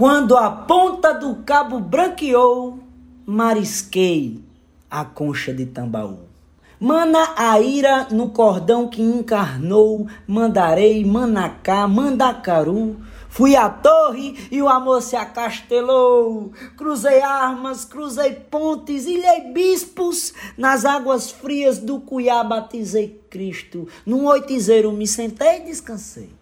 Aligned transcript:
Quando 0.00 0.34
a 0.34 0.50
ponta 0.50 1.12
do 1.12 1.42
cabo 1.42 1.78
branqueou, 1.78 2.78
marisquei 3.26 4.40
a 4.90 5.04
concha 5.04 5.52
de 5.52 5.66
Tambaú. 5.66 6.20
Mana 6.80 7.34
a 7.36 7.60
ira 7.60 8.08
no 8.10 8.30
cordão 8.30 8.88
que 8.88 9.02
encarnou, 9.02 10.06
mandarei, 10.26 11.04
manacá, 11.04 11.86
mandacaru. 11.86 12.96
Fui 13.28 13.54
à 13.54 13.68
torre 13.68 14.48
e 14.50 14.62
o 14.62 14.68
amor 14.68 15.02
se 15.02 15.16
acastelou. 15.16 16.50
Cruzei 16.78 17.20
armas, 17.20 17.84
cruzei 17.84 18.32
pontes, 18.32 19.04
ilhei 19.04 19.52
bispos. 19.52 20.32
Nas 20.56 20.86
águas 20.86 21.30
frias 21.30 21.76
do 21.76 22.00
Cuiá 22.00 22.42
batizei 22.42 23.20
Cristo. 23.28 23.86
Num 24.06 24.24
oitizeiro 24.24 24.90
me 24.92 25.06
sentei 25.06 25.58
e 25.58 25.64
descansei. 25.64 26.39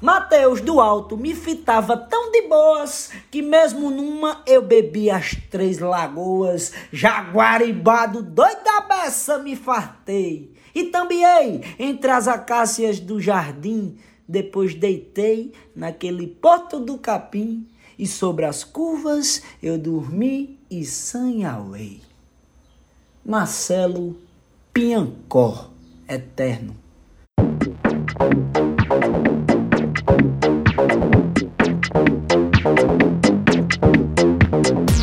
Mateus 0.00 0.60
do 0.60 0.80
alto 0.80 1.16
me 1.16 1.34
fitava 1.34 1.96
tão 1.96 2.30
de 2.30 2.42
boas 2.42 3.10
que 3.32 3.42
mesmo 3.42 3.90
numa 3.90 4.42
eu 4.46 4.62
bebi 4.62 5.10
as 5.10 5.34
três 5.50 5.80
lagoas, 5.80 6.72
jaguaribado 6.92 8.22
doido 8.22 8.62
da 8.62 8.80
beça 8.82 9.38
me 9.38 9.56
fartei. 9.56 10.52
E 10.72 10.84
tambiei 10.84 11.62
entre 11.80 12.12
as 12.12 12.28
acácias 12.28 13.00
do 13.00 13.20
jardim, 13.20 13.96
depois 14.28 14.72
deitei 14.72 15.52
naquele 15.74 16.28
porto 16.28 16.78
do 16.78 16.96
capim, 16.96 17.66
e 17.98 18.06
sobre 18.06 18.44
as 18.44 18.62
curvas 18.62 19.42
eu 19.60 19.76
dormi 19.76 20.60
e 20.70 20.84
sanhauei. 20.84 22.00
Marcelo 23.24 24.16
Piancó, 24.72 25.70
eterno. 26.08 26.76
Thank 30.08 30.44
you. 30.44 30.57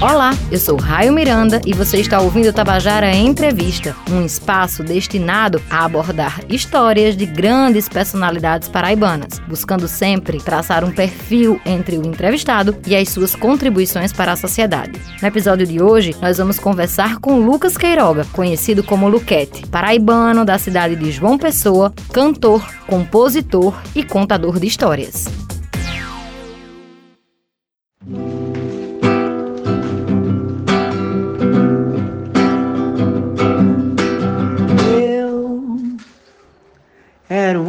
Olá, 0.01 0.37
eu 0.51 0.59
sou 0.59 0.75
Raio 0.75 1.13
Miranda 1.13 1.61
e 1.65 1.73
você 1.73 1.97
está 2.01 2.19
ouvindo 2.19 2.51
Tabajara 2.51 3.15
Entrevista, 3.15 3.95
um 4.11 4.25
espaço 4.25 4.83
destinado 4.83 5.61
a 5.69 5.85
abordar 5.85 6.41
histórias 6.49 7.15
de 7.15 7.25
grandes 7.25 7.87
personalidades 7.87 8.67
paraibanas, 8.67 9.39
buscando 9.47 9.87
sempre 9.87 10.37
traçar 10.37 10.83
um 10.83 10.91
perfil 10.91 11.61
entre 11.65 11.97
o 11.97 12.05
entrevistado 12.05 12.75
e 12.85 12.93
as 12.93 13.07
suas 13.07 13.35
contribuições 13.35 14.11
para 14.11 14.33
a 14.33 14.35
sociedade. 14.35 14.99
No 15.21 15.27
episódio 15.29 15.65
de 15.65 15.81
hoje, 15.81 16.13
nós 16.21 16.39
vamos 16.39 16.59
conversar 16.59 17.19
com 17.19 17.39
Lucas 17.39 17.77
Queiroga, 17.77 18.27
conhecido 18.33 18.83
como 18.83 19.07
Luquete, 19.07 19.65
paraibano 19.67 20.43
da 20.43 20.57
cidade 20.57 20.97
de 20.97 21.09
João 21.09 21.37
Pessoa, 21.37 21.93
cantor, 22.11 22.67
compositor 22.85 23.73
e 23.95 24.03
contador 24.03 24.59
de 24.59 24.67
histórias. 24.67 25.44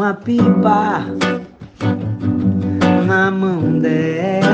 Uma 0.06 0.14
pipa 0.14 1.04
na 3.04 3.28
mão 3.28 3.80
dela. 3.80 4.46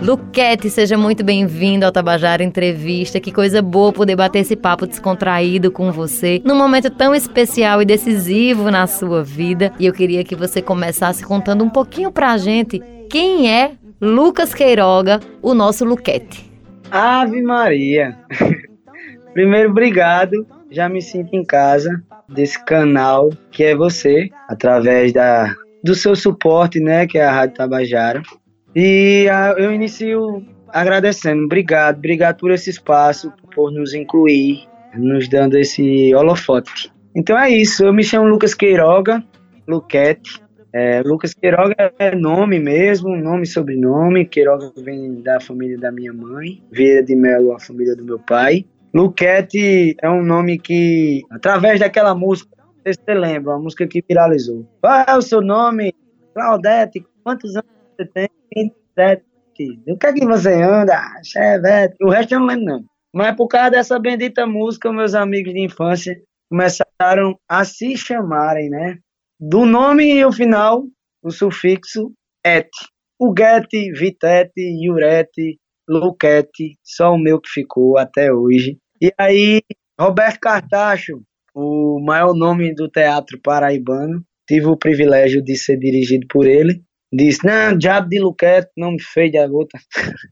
Luquete, 0.00 0.70
seja 0.70 0.96
muito 0.96 1.22
bem-vindo 1.22 1.84
ao 1.84 1.92
Tabajara 1.92 2.42
Entrevista. 2.42 3.20
Que 3.20 3.30
coisa 3.30 3.60
boa 3.60 3.92
poder 3.92 4.16
bater 4.16 4.38
esse 4.38 4.56
papo 4.56 4.86
descontraído 4.86 5.70
com 5.70 5.92
você 5.92 6.40
num 6.42 6.56
momento 6.56 6.88
tão 6.88 7.14
especial 7.14 7.82
e 7.82 7.84
decisivo 7.84 8.70
na 8.70 8.86
sua 8.86 9.22
vida. 9.22 9.72
E 9.78 9.84
eu 9.84 9.92
queria 9.92 10.24
que 10.24 10.34
você 10.34 10.62
começasse 10.62 11.22
contando 11.22 11.62
um 11.62 11.68
pouquinho 11.68 12.10
pra 12.10 12.38
gente 12.38 12.80
quem 13.10 13.52
é 13.52 13.72
Lucas 14.00 14.54
Queiroga, 14.54 15.20
o 15.42 15.52
nosso 15.52 15.84
Luquete. 15.84 16.50
Ave 16.90 17.42
Maria! 17.42 18.16
Primeiro, 19.34 19.68
obrigado 19.68 20.46
já 20.76 20.90
me 20.90 21.00
sinto 21.00 21.34
em 21.34 21.42
casa 21.42 22.02
desse 22.28 22.62
canal 22.62 23.30
que 23.50 23.64
é 23.64 23.74
você, 23.74 24.28
através 24.46 25.10
da, 25.10 25.56
do 25.82 25.94
seu 25.94 26.14
suporte, 26.14 26.78
né, 26.78 27.06
que 27.06 27.16
é 27.16 27.24
a 27.24 27.32
Rádio 27.32 27.56
Tabajara. 27.56 28.22
E 28.74 29.26
a, 29.30 29.54
eu 29.56 29.72
inicio 29.72 30.44
agradecendo, 30.68 31.44
obrigado, 31.44 31.96
obrigado 31.96 32.36
por 32.36 32.50
esse 32.50 32.68
espaço, 32.68 33.32
por 33.54 33.72
nos 33.72 33.94
incluir, 33.94 34.68
nos 34.94 35.26
dando 35.28 35.56
esse 35.56 36.14
holofote. 36.14 36.92
Então 37.16 37.38
é 37.38 37.48
isso, 37.48 37.86
eu 37.86 37.94
me 37.94 38.04
chamo 38.04 38.28
Lucas 38.28 38.52
Queiroga, 38.52 39.24
Luquete. 39.66 40.44
É, 40.74 41.00
Lucas 41.00 41.32
Queiroga 41.32 41.74
é 41.98 42.14
nome 42.14 42.58
mesmo, 42.58 43.16
nome 43.16 43.44
e 43.44 43.46
sobrenome. 43.46 44.26
Queiroga 44.26 44.70
vem 44.76 45.22
da 45.22 45.40
família 45.40 45.78
da 45.78 45.90
minha 45.90 46.12
mãe, 46.12 46.62
Vieira 46.70 47.02
de 47.02 47.16
Melo, 47.16 47.54
a 47.54 47.58
família 47.58 47.96
do 47.96 48.04
meu 48.04 48.18
pai. 48.18 48.66
Luquete 48.94 49.94
é 50.00 50.08
um 50.08 50.22
nome 50.22 50.58
que, 50.58 51.22
através 51.30 51.80
daquela 51.80 52.14
música, 52.14 52.56
você 52.84 53.14
lembra, 53.14 53.54
uma 53.54 53.62
música 53.62 53.86
que 53.86 54.02
viralizou. 54.08 54.66
Qual 54.80 55.04
é 55.06 55.16
o 55.16 55.22
seu 55.22 55.40
nome? 55.40 55.92
Claudete, 56.32 57.04
quantos 57.24 57.56
anos 57.56 57.70
você 57.96 58.06
tem? 58.06 58.28
27. 58.54 59.24
O 59.88 59.96
que 59.96 60.06
é 60.06 60.12
que 60.12 60.26
você 60.26 60.62
anda? 60.62 61.00
Chevette. 61.24 61.96
O 62.02 62.10
resto 62.10 62.34
eu 62.34 62.40
não 62.40 62.46
lembro, 62.46 62.64
não. 62.64 62.84
Mas 63.12 63.34
por 63.34 63.48
causa 63.48 63.70
dessa 63.70 63.98
bendita 63.98 64.46
música, 64.46 64.92
meus 64.92 65.14
amigos 65.14 65.52
de 65.52 65.64
infância 65.64 66.20
começaram 66.48 67.38
a 67.48 67.64
se 67.64 67.96
chamarem, 67.96 68.68
né? 68.68 68.98
Do 69.40 69.64
nome 69.64 70.04
e 70.04 70.24
o 70.24 70.30
final, 70.30 70.84
o 71.22 71.30
sufixo 71.30 72.12
et. 72.44 72.68
O 73.18 73.32
Guete, 73.32 73.92
Vitete, 73.92 74.60
Iurete, 74.60 75.58
Luquete, 75.88 76.76
só 76.82 77.12
o 77.12 77.18
meu 77.18 77.40
que 77.40 77.48
ficou 77.48 77.98
até 77.98 78.32
hoje. 78.32 78.78
E 79.00 79.12
aí, 79.18 79.62
Roberto 79.98 80.40
Cartacho, 80.40 81.22
o 81.54 82.00
maior 82.04 82.34
nome 82.34 82.74
do 82.74 82.88
teatro 82.88 83.40
paraibano, 83.42 84.22
tive 84.46 84.66
o 84.66 84.76
privilégio 84.76 85.42
de 85.42 85.56
ser 85.56 85.78
dirigido 85.78 86.26
por 86.28 86.46
ele. 86.46 86.82
Disse: 87.12 87.46
Não, 87.46 87.76
Diabo 87.76 88.08
de 88.08 88.18
Luquete, 88.18 88.68
não 88.76 88.92
me 88.92 89.02
fez 89.02 89.30
de 89.30 89.46
gota. 89.48 89.78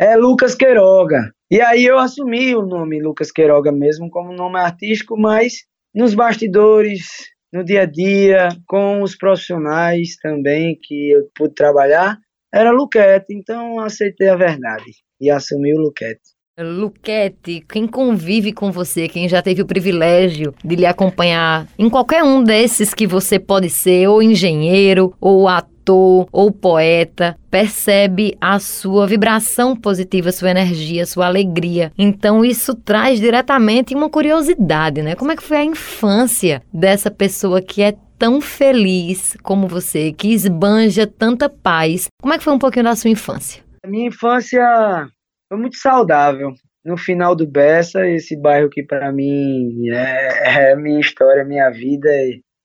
é 0.00 0.16
Lucas 0.16 0.54
Queiroga. 0.54 1.32
E 1.50 1.60
aí 1.60 1.84
eu 1.84 1.98
assumi 1.98 2.54
o 2.56 2.62
nome 2.62 3.00
Lucas 3.00 3.30
Queiroga 3.30 3.70
mesmo 3.70 4.10
como 4.10 4.32
nome 4.32 4.58
artístico, 4.58 5.16
mas 5.16 5.64
nos 5.94 6.14
bastidores, 6.14 7.06
no 7.52 7.64
dia 7.64 7.82
a 7.82 7.86
dia, 7.86 8.48
com 8.66 9.02
os 9.02 9.16
profissionais 9.16 10.16
também 10.20 10.76
que 10.82 11.12
eu 11.12 11.30
pude 11.34 11.54
trabalhar, 11.54 12.18
era 12.52 12.70
Luquete. 12.70 13.26
Então 13.30 13.80
aceitei 13.80 14.28
a 14.28 14.36
verdade 14.36 14.92
e 15.20 15.30
assumi 15.30 15.74
o 15.74 15.80
Luquete. 15.80 16.36
Luquete, 16.58 17.62
quem 17.68 17.86
convive 17.86 18.50
com 18.50 18.72
você, 18.72 19.08
quem 19.08 19.28
já 19.28 19.42
teve 19.42 19.60
o 19.60 19.66
privilégio 19.66 20.54
de 20.64 20.74
lhe 20.74 20.86
acompanhar 20.86 21.68
em 21.78 21.90
qualquer 21.90 22.24
um 22.24 22.42
desses 22.42 22.94
que 22.94 23.06
você 23.06 23.38
pode 23.38 23.68
ser, 23.68 24.08
ou 24.08 24.22
engenheiro, 24.22 25.14
ou 25.20 25.48
ator, 25.48 26.26
ou 26.32 26.50
poeta, 26.50 27.36
percebe 27.50 28.34
a 28.40 28.58
sua 28.58 29.06
vibração 29.06 29.76
positiva, 29.76 30.32
sua 30.32 30.50
energia, 30.50 31.04
sua 31.04 31.26
alegria. 31.26 31.92
Então 31.98 32.42
isso 32.42 32.74
traz 32.74 33.20
diretamente 33.20 33.94
uma 33.94 34.08
curiosidade, 34.08 35.02
né? 35.02 35.14
Como 35.14 35.32
é 35.32 35.36
que 35.36 35.42
foi 35.42 35.58
a 35.58 35.64
infância 35.64 36.62
dessa 36.72 37.10
pessoa 37.10 37.60
que 37.60 37.82
é 37.82 37.94
tão 38.18 38.40
feliz 38.40 39.36
como 39.42 39.68
você, 39.68 40.12
que 40.12 40.32
esbanja 40.32 41.06
tanta 41.06 41.48
paz? 41.48 42.06
Como 42.20 42.32
é 42.32 42.38
que 42.38 42.44
foi 42.44 42.52
um 42.52 42.58
pouquinho 42.58 42.84
da 42.84 42.96
sua 42.96 43.10
infância? 43.10 43.62
A 43.84 43.88
minha 43.88 44.08
infância 44.08 44.62
foi 45.48 45.58
muito 45.58 45.76
saudável. 45.76 46.52
No 46.84 46.96
final 46.96 47.34
do 47.34 47.46
Bessa, 47.46 48.06
esse 48.06 48.40
bairro 48.40 48.70
que 48.70 48.82
para 48.82 49.12
mim 49.12 49.88
é, 49.90 50.70
é, 50.70 50.76
minha 50.76 51.00
história, 51.00 51.44
minha 51.44 51.70
vida, 51.70 52.08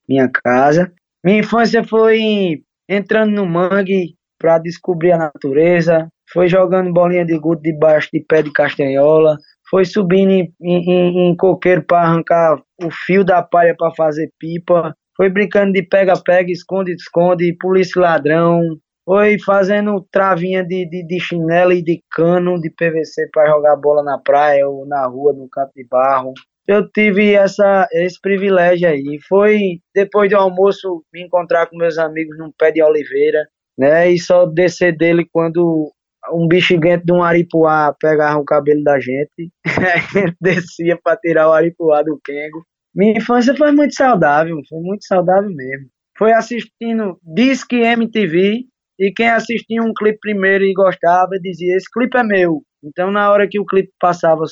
minha 0.08 0.28
casa. 0.28 0.92
Minha 1.24 1.40
infância 1.40 1.82
foi 1.84 2.62
entrando 2.88 3.32
no 3.32 3.46
mangue 3.46 4.14
para 4.38 4.58
descobrir 4.58 5.12
a 5.12 5.18
natureza, 5.18 6.08
foi 6.32 6.48
jogando 6.48 6.92
bolinha 6.92 7.24
de 7.24 7.38
gude 7.38 7.62
debaixo 7.62 8.08
de 8.12 8.20
pé 8.20 8.42
de 8.42 8.52
castanhola, 8.52 9.36
foi 9.70 9.84
subindo 9.84 10.30
em, 10.30 10.52
em, 10.60 11.30
em 11.30 11.36
coqueiro 11.36 11.82
para 11.82 12.06
arrancar 12.06 12.56
o 12.82 12.90
fio 12.90 13.24
da 13.24 13.42
palha 13.42 13.74
para 13.76 13.94
fazer 13.94 14.30
pipa, 14.38 14.94
foi 15.16 15.28
brincando 15.28 15.72
de 15.72 15.82
pega-pega, 15.82 16.50
esconde-esconde, 16.50 17.56
polícia 17.58 18.00
ladrão, 18.00 18.60
foi 19.04 19.38
fazendo 19.38 20.06
travinha 20.10 20.64
de, 20.64 20.88
de, 20.88 21.04
de 21.04 21.20
chinelo 21.20 21.72
e 21.72 21.82
de 21.82 22.02
cano 22.10 22.60
de 22.60 22.70
PVC 22.70 23.28
para 23.32 23.50
jogar 23.50 23.76
bola 23.76 24.02
na 24.02 24.18
praia 24.18 24.68
ou 24.68 24.86
na 24.86 25.06
rua, 25.06 25.32
no 25.32 25.48
campo 25.48 25.72
de 25.74 25.84
barro. 25.84 26.32
Eu 26.66 26.88
tive 26.88 27.34
essa, 27.34 27.88
esse 27.92 28.20
privilégio 28.20 28.88
aí. 28.88 29.18
Foi 29.28 29.80
depois 29.94 30.30
do 30.30 30.36
almoço 30.36 31.04
me 31.12 31.22
encontrar 31.24 31.66
com 31.66 31.76
meus 31.76 31.98
amigos 31.98 32.38
num 32.38 32.52
pé 32.56 32.70
de 32.70 32.80
oliveira, 32.82 33.46
né? 33.76 34.10
E 34.10 34.18
só 34.18 34.46
descer 34.46 34.96
dele 34.96 35.26
quando 35.32 35.92
um 36.32 36.46
bexiguento 36.46 37.04
de 37.04 37.12
um 37.12 37.22
aripuá 37.22 37.92
pegava 38.00 38.38
o 38.38 38.44
cabelo 38.44 38.84
da 38.84 39.00
gente. 39.00 39.50
descia 40.40 40.96
para 41.02 41.16
tirar 41.16 41.48
o 41.48 41.52
aripuá 41.52 42.02
do 42.02 42.20
quengo. 42.24 42.64
Minha 42.94 43.18
infância 43.18 43.56
foi 43.56 43.72
muito 43.72 43.94
saudável, 43.94 44.58
foi 44.68 44.80
muito 44.80 45.06
saudável 45.06 45.50
mesmo. 45.50 45.86
foi 46.18 46.32
assistindo 46.32 47.18
Disque 47.22 47.76
MTV 47.76 48.64
e 48.98 49.12
quem 49.12 49.28
assistia 49.28 49.82
um 49.82 49.92
clipe 49.96 50.18
primeiro 50.20 50.64
e 50.64 50.72
gostava 50.72 51.30
dizia: 51.40 51.76
Esse 51.76 51.90
clipe 51.90 52.16
é 52.18 52.22
meu. 52.22 52.62
Então, 52.84 53.10
na 53.10 53.30
hora 53.30 53.48
que 53.48 53.60
o 53.60 53.64
clipe 53.64 53.90
passava, 54.00 54.42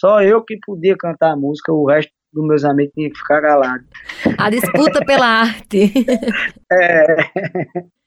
só 0.00 0.22
eu 0.22 0.42
que 0.42 0.58
podia 0.64 0.96
cantar 0.96 1.32
a 1.32 1.36
música, 1.36 1.72
o 1.72 1.86
resto 1.86 2.10
dos 2.32 2.46
meus 2.46 2.64
amigos 2.64 2.92
tinha 2.94 3.10
que 3.10 3.18
ficar 3.18 3.40
calado. 3.40 3.84
A 4.38 4.50
disputa 4.50 5.04
pela 5.06 5.26
arte. 5.26 5.92
É. 6.72 7.16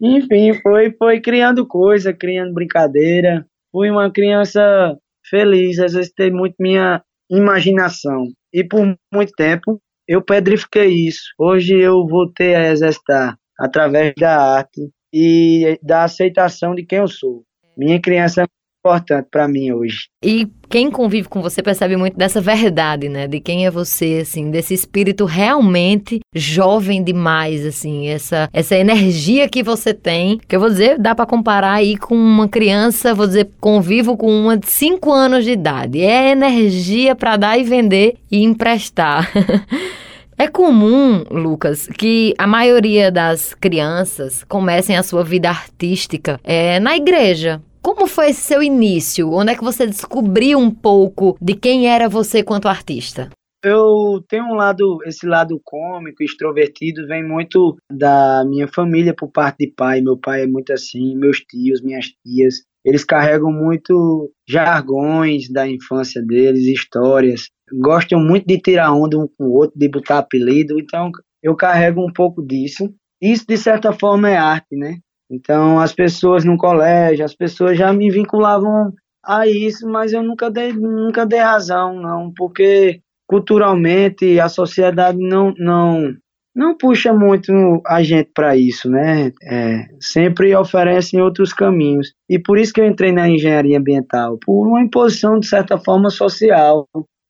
Enfim, 0.02 0.54
foi, 0.62 0.92
foi 0.98 1.22
criando 1.22 1.66
coisa, 1.66 2.12
criando 2.12 2.54
brincadeira. 2.54 3.46
Fui 3.72 3.90
uma 3.90 4.12
criança 4.12 4.98
feliz, 5.30 5.78
exercitei 5.78 6.32
muito 6.32 6.56
minha 6.60 7.02
imaginação. 7.30 8.28
E 8.54 8.64
por 8.64 8.98
muito 9.14 9.32
tempo 9.36 9.82
eu 10.08 10.22
pedrifiquei 10.24 10.88
isso. 11.08 11.24
Hoje 11.38 11.78
eu 11.78 12.06
voltei 12.08 12.56
a 12.56 12.72
exercitar 12.72 13.38
através 13.60 14.14
da 14.18 14.56
arte 14.56 14.90
e 15.14 15.80
da 15.84 16.04
aceitação 16.04 16.74
de 16.74 16.86
quem 16.86 17.00
eu 17.00 17.08
sou. 17.08 17.44
Minha 17.78 18.02
criança 18.02 18.46
importante 18.88 19.28
para 19.30 19.48
mim 19.48 19.72
hoje. 19.72 20.08
E 20.24 20.48
quem 20.70 20.90
convive 20.90 21.28
com 21.28 21.42
você 21.42 21.62
percebe 21.62 21.96
muito 21.96 22.18
dessa 22.18 22.42
verdade, 22.42 23.10
né? 23.10 23.28
De 23.28 23.40
quem 23.40 23.66
é 23.66 23.72
você, 23.72 24.20
assim, 24.22 24.50
desse 24.50 24.74
espírito 24.74 25.26
realmente 25.26 26.20
jovem 26.34 27.04
demais, 27.04 27.66
assim, 27.66 28.08
essa 28.08 28.50
essa 28.54 28.76
energia 28.76 29.48
que 29.50 29.62
você 29.62 29.94
tem, 29.94 30.40
que 30.48 30.56
eu 30.56 30.60
vou 30.60 30.70
dizer, 30.70 30.98
dá 30.98 31.14
para 31.14 31.26
comparar 31.26 31.74
aí 31.74 31.98
com 31.98 32.16
uma 32.16 32.48
criança, 32.48 33.14
vou 33.14 33.28
dizer, 33.28 33.50
convivo 33.60 34.18
com 34.18 34.32
uma 34.32 34.58
de 34.58 34.70
5 34.70 35.12
anos 35.12 35.44
de 35.44 35.52
idade. 35.52 36.02
É 36.02 36.32
energia 36.32 37.16
para 37.16 37.38
dar 37.38 37.58
e 37.58 37.64
vender 37.64 38.16
e 38.32 38.44
emprestar. 38.44 39.30
É 40.40 40.48
comum, 40.48 41.24
Lucas, 41.32 41.88
que 41.88 42.36
a 42.38 42.46
maioria 42.46 43.12
das 43.12 43.56
crianças 43.56 44.44
comecem 44.44 44.96
a 44.96 45.02
sua 45.02 45.24
vida 45.24 45.50
artística 45.50 46.40
é, 46.44 46.80
na 46.80 46.96
igreja. 46.96 47.60
Como 47.88 48.06
foi 48.06 48.32
esse 48.32 48.42
seu 48.42 48.62
início? 48.62 49.32
Onde 49.32 49.54
é 49.54 49.56
que 49.56 49.64
você 49.64 49.88
descobriu 49.88 50.60
um 50.60 50.70
pouco 50.70 51.38
de 51.42 51.56
quem 51.56 51.88
era 51.88 52.10
você 52.10 52.44
quanto 52.44 52.68
artista? 52.68 53.30
Eu 53.64 54.22
tenho 54.28 54.44
um 54.44 54.56
lado, 54.56 54.98
esse 55.06 55.26
lado 55.26 55.58
cômico, 55.64 56.22
extrovertido, 56.22 57.08
vem 57.08 57.26
muito 57.26 57.78
da 57.90 58.44
minha 58.44 58.68
família 58.68 59.16
por 59.16 59.32
parte 59.32 59.60
de 59.60 59.74
pai. 59.74 60.02
Meu 60.02 60.18
pai 60.18 60.44
é 60.44 60.48
muito 60.48 60.74
assim, 60.74 61.16
meus 61.16 61.40
tios, 61.40 61.82
minhas 61.82 62.08
tias. 62.26 62.56
Eles 62.84 63.06
carregam 63.06 63.54
muito 63.54 64.34
jargões 64.46 65.50
da 65.50 65.66
infância 65.66 66.22
deles, 66.22 66.66
histórias. 66.66 67.48
Gostam 67.72 68.20
muito 68.20 68.46
de 68.46 68.60
tirar 68.60 68.92
onda 68.92 69.18
um 69.18 69.30
com 69.30 69.46
o 69.46 69.54
outro, 69.54 69.80
de 69.80 69.88
botar 69.88 70.18
apelido. 70.18 70.78
Então, 70.78 71.10
eu 71.42 71.56
carrego 71.56 72.06
um 72.06 72.12
pouco 72.12 72.46
disso. 72.46 72.94
Isso, 73.22 73.46
de 73.48 73.58
certa 73.58 73.94
forma, 73.94 74.30
é 74.30 74.36
arte, 74.36 74.76
né? 74.76 74.98
Então, 75.30 75.80
as 75.80 75.94
pessoas 75.94 76.46
no 76.46 76.58
colégio, 76.58 77.26
as 77.26 77.36
pessoas 77.36 77.78
já 77.78 77.92
me 77.92 78.10
vinculavam 78.10 78.94
a 79.26 79.46
isso, 79.46 79.88
mas 79.88 80.14
eu 80.14 80.24
nunca 80.24 80.50
dei, 80.50 80.72
nunca 80.72 81.26
dei 81.26 81.40
razão, 81.40 82.00
não, 82.00 82.32
porque 82.36 83.02
culturalmente 83.28 84.40
a 84.40 84.48
sociedade 84.48 85.18
não, 85.20 85.54
não, 85.58 86.14
não 86.56 86.78
puxa 86.78 87.14
muito 87.14 87.52
a 87.86 88.02
gente 88.02 88.32
para 88.34 88.56
isso, 88.56 88.90
né? 88.90 89.32
É, 89.44 89.86
sempre 90.00 90.56
oferecem 90.56 91.22
outros 91.22 91.52
caminhos. 91.52 92.14
E 92.30 92.40
por 92.40 92.58
isso 92.58 92.74
que 92.74 92.80
eu 92.80 92.88
entrei 92.88 93.12
na 93.12 93.30
engenharia 93.30 93.78
ambiental, 93.78 94.40
por 94.46 94.66
uma 94.66 94.82
imposição, 94.82 95.38
de 95.40 95.48
certa 95.48 95.78
forma, 95.78 96.10
social. 96.10 96.88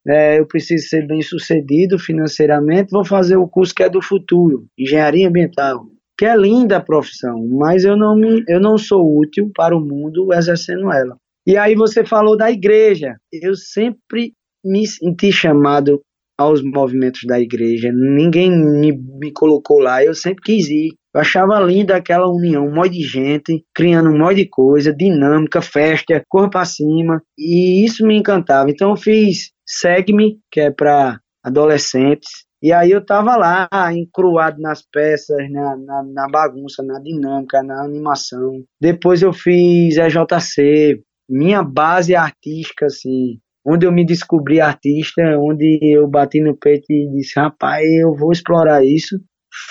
É, 0.07 0.39
eu 0.39 0.47
preciso 0.47 0.87
ser 0.87 1.05
bem 1.05 1.21
sucedido 1.21 1.99
financeiramente, 1.99 2.91
vou 2.91 3.03
fazer 3.03 3.35
o 3.35 3.47
curso 3.47 3.75
que 3.75 3.83
é 3.83 3.89
do 3.89 4.01
futuro, 4.01 4.65
engenharia 4.77 5.27
ambiental. 5.27 5.85
Que 6.17 6.25
é 6.25 6.35
linda 6.35 6.77
a 6.77 6.83
profissão, 6.83 7.47
mas 7.47 7.83
eu 7.83 7.95
não, 7.95 8.15
me, 8.15 8.43
eu 8.47 8.59
não 8.59 8.77
sou 8.77 9.17
útil 9.19 9.51
para 9.55 9.75
o 9.75 9.79
mundo 9.79 10.33
exercendo 10.33 10.91
ela. 10.91 11.15
E 11.45 11.55
aí 11.55 11.75
você 11.75 12.05
falou 12.05 12.35
da 12.35 12.51
igreja. 12.51 13.15
Eu 13.31 13.55
sempre 13.55 14.33
me 14.65 14.85
senti 14.87 15.31
chamado 15.31 16.01
aos 16.37 16.61
movimentos 16.61 17.21
da 17.25 17.39
igreja. 17.39 17.91
Ninguém 17.91 18.51
me, 18.51 18.91
me 18.91 19.31
colocou 19.31 19.79
lá, 19.79 20.03
eu 20.03 20.13
sempre 20.13 20.43
quis 20.43 20.69
ir. 20.69 20.93
Eu 21.13 21.21
achava 21.21 21.59
linda 21.59 21.95
aquela 21.95 22.29
união, 22.29 22.67
um 22.67 22.75
monte 22.75 22.93
de 22.93 23.03
gente, 23.03 23.63
criando 23.73 24.09
um 24.09 24.17
monte 24.17 24.35
de 24.37 24.49
coisa, 24.49 24.93
dinâmica, 24.93 25.61
festa, 25.61 26.21
cor 26.29 26.49
para 26.49 26.65
cima, 26.65 27.23
e 27.37 27.83
isso 27.83 28.05
me 28.05 28.15
encantava. 28.15 28.69
Então 28.69 28.91
eu 28.91 28.95
fiz 28.95 29.51
Segue-me, 29.67 30.39
que 30.49 30.61
é 30.61 30.71
para 30.71 31.19
adolescentes, 31.43 32.45
e 32.61 32.71
aí 32.71 32.91
eu 32.91 33.05
tava 33.05 33.35
lá, 33.35 33.69
encruado 33.93 34.59
nas 34.59 34.81
peças, 34.81 35.37
na, 35.51 35.77
na, 35.77 36.03
na, 36.03 36.27
bagunça, 36.27 36.83
na 36.83 36.99
dinâmica, 36.99 37.61
na 37.61 37.83
animação. 37.83 38.63
Depois 38.81 39.21
eu 39.21 39.31
fiz 39.31 39.97
EJC, 39.97 41.01
minha 41.29 41.61
base 41.61 42.15
artística, 42.15 42.87
assim, 42.87 43.39
onde 43.65 43.85
eu 43.85 43.91
me 43.91 44.05
descobri 44.05 44.59
artista, 44.59 45.21
onde 45.39 45.79
eu 45.83 46.07
bati 46.07 46.41
no 46.41 46.57
peito 46.57 46.85
e 46.89 47.09
disse, 47.11 47.39
rapaz, 47.39 47.85
eu 47.85 48.15
vou 48.15 48.31
explorar 48.31 48.83
isso, 48.83 49.19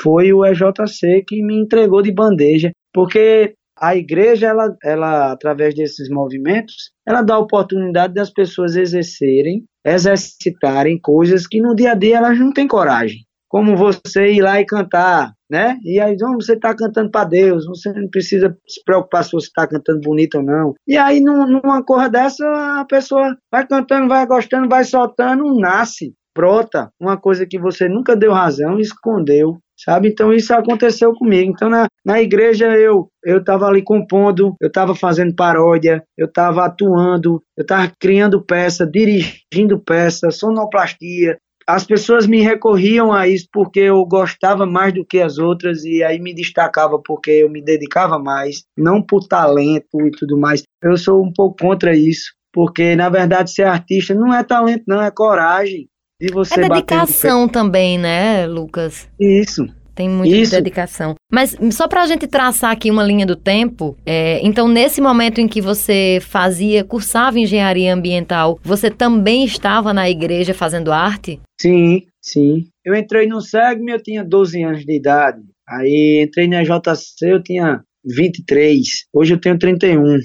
foi 0.03 0.33
o 0.33 0.45
EJC 0.45 1.25
que 1.27 1.43
me 1.43 1.61
entregou 1.61 2.03
de 2.03 2.13
bandeja, 2.13 2.71
porque 2.93 3.55
a 3.79 3.95
igreja, 3.95 4.47
ela, 4.47 4.75
ela 4.83 5.33
através 5.33 5.75
desses 5.75 6.09
movimentos, 6.09 6.93
ela 7.07 7.23
dá 7.23 7.35
a 7.35 7.41
oportunidade 7.41 8.15
das 8.15 8.31
pessoas 8.31 8.75
exercerem, 8.75 9.65
exercitarem 9.87 10.99
coisas 11.01 11.47
que 11.47 11.61
no 11.61 11.75
dia 11.75 11.93
a 11.93 11.95
dia 11.95 12.17
elas 12.17 12.39
não 12.39 12.53
têm 12.53 12.67
coragem. 12.67 13.21
Como 13.49 13.77
você 13.77 14.33
ir 14.33 14.43
lá 14.43 14.61
e 14.61 14.67
cantar, 14.67 15.33
né? 15.49 15.79
E 15.85 16.01
aí, 16.01 16.17
você 16.35 16.55
está 16.55 16.75
cantando 16.75 17.11
para 17.11 17.29
Deus, 17.29 17.65
você 17.65 17.93
não 17.93 18.09
precisa 18.11 18.55
se 18.67 18.83
preocupar 18.85 19.23
se 19.23 19.31
você 19.31 19.47
está 19.47 19.67
cantando 19.69 20.01
bonito 20.01 20.39
ou 20.39 20.43
não. 20.43 20.75
E 20.87 20.97
aí, 20.97 21.21
numa 21.21 21.83
cor 21.85 22.11
dessa, 22.11 22.45
a 22.81 22.85
pessoa 22.85 23.37
vai 23.51 23.65
cantando, 23.65 24.09
vai 24.09 24.27
gostando, 24.27 24.69
vai 24.69 24.83
soltando, 24.83 25.45
nasce, 25.61 26.13
brota 26.37 26.91
uma 27.01 27.17
coisa 27.17 27.47
que 27.49 27.59
você 27.59 27.89
nunca 27.89 28.17
deu 28.17 28.33
razão, 28.33 28.81
escondeu, 28.81 29.59
sabe? 29.77 30.09
Então 30.09 30.33
isso 30.33 30.55
aconteceu 30.55 31.13
comigo. 31.13 31.51
Então 31.51 31.69
na, 31.69 31.87
na 32.05 32.21
igreja 32.21 32.67
eu 32.77 33.09
eu 33.25 33.39
estava 33.39 33.67
ali 33.67 33.83
compondo, 33.83 34.55
eu 34.61 34.69
estava 34.69 34.95
fazendo 34.95 35.35
paródia, 35.35 36.03
eu 36.17 36.27
estava 36.27 36.65
atuando, 36.65 37.43
eu 37.57 37.63
estava 37.63 37.91
criando 37.99 38.45
peça, 38.45 38.87
dirigindo 38.87 39.81
peça, 39.85 40.31
sonoplastia, 40.31 41.37
as 41.69 41.85
pessoas 41.85 42.29
me 42.29 42.41
recorriam 42.41 43.13
a 43.13 43.27
isso 43.27 43.49
porque 43.53 43.81
eu 43.81 44.05
gostava 44.07 44.65
mais 44.65 44.95
do 44.95 45.05
que 45.05 45.19
as 45.19 45.37
outras 45.37 45.85
e 45.85 46.03
aí 46.03 46.21
me 46.21 46.33
destacava 46.33 47.01
porque 47.05 47.31
eu 47.33 47.51
me 47.51 47.61
dedicava 47.61 48.19
mais, 48.19 48.63
não 48.79 49.03
por 49.03 49.27
talento 49.27 50.01
e 50.07 50.11
tudo 50.13 50.39
mais. 50.39 50.63
Eu 50.81 50.97
sou 50.97 51.21
um 51.21 51.33
pouco 51.33 51.57
contra 51.61 51.97
isso, 51.97 52.33
porque 52.53 52.95
na 52.95 53.09
verdade 53.09 53.51
ser 53.51 53.65
artista 53.65 54.15
não 54.15 54.33
é 54.33 54.45
talento, 54.45 54.85
não 54.87 55.03
é 55.03 55.11
coragem 55.11 55.89
de 56.21 56.33
você 56.33 56.61
É 56.61 56.69
dedicação 56.69 57.49
também, 57.49 57.99
né, 57.99 58.47
Lucas? 58.47 59.09
Isso. 59.19 59.67
Tem 59.95 60.11
muita 60.11 60.37
Isso. 60.37 60.51
dedicação. 60.53 61.15
Mas 61.33 61.57
só 61.73 61.89
para 61.89 62.03
a 62.03 62.07
gente 62.07 62.27
traçar 62.27 62.71
aqui 62.71 62.91
uma 62.91 63.03
linha 63.03 63.25
do 63.25 63.35
tempo, 63.35 63.97
é, 64.05 64.39
então 64.47 64.69
nesse 64.69 65.01
momento 65.01 65.41
em 65.41 65.49
que 65.49 65.63
você 65.63 66.19
fazia, 66.21 66.85
cursava 66.85 67.39
engenharia 67.39 67.95
ambiental, 67.95 68.61
você 68.63 68.91
também 68.91 69.43
estava 69.47 69.95
na 69.95 70.09
igreja 70.11 70.53
fazendo 70.53 70.93
arte? 70.93 71.41
Sim, 71.59 72.03
sim. 72.21 72.67
Eu 72.85 72.95
entrei 72.95 73.27
no 73.27 73.41
SEGM, 73.41 73.91
eu 73.91 74.03
tinha 74.03 74.23
12 74.23 74.63
anos 74.63 74.85
de 74.85 74.95
idade. 74.95 75.41
Aí 75.67 76.23
entrei 76.29 76.47
na 76.47 76.63
JC, 76.63 77.33
eu 77.33 77.43
tinha 77.43 77.83
23. 78.05 78.87
Hoje 79.15 79.33
eu 79.33 79.41
tenho 79.41 79.59
31. 79.59 80.19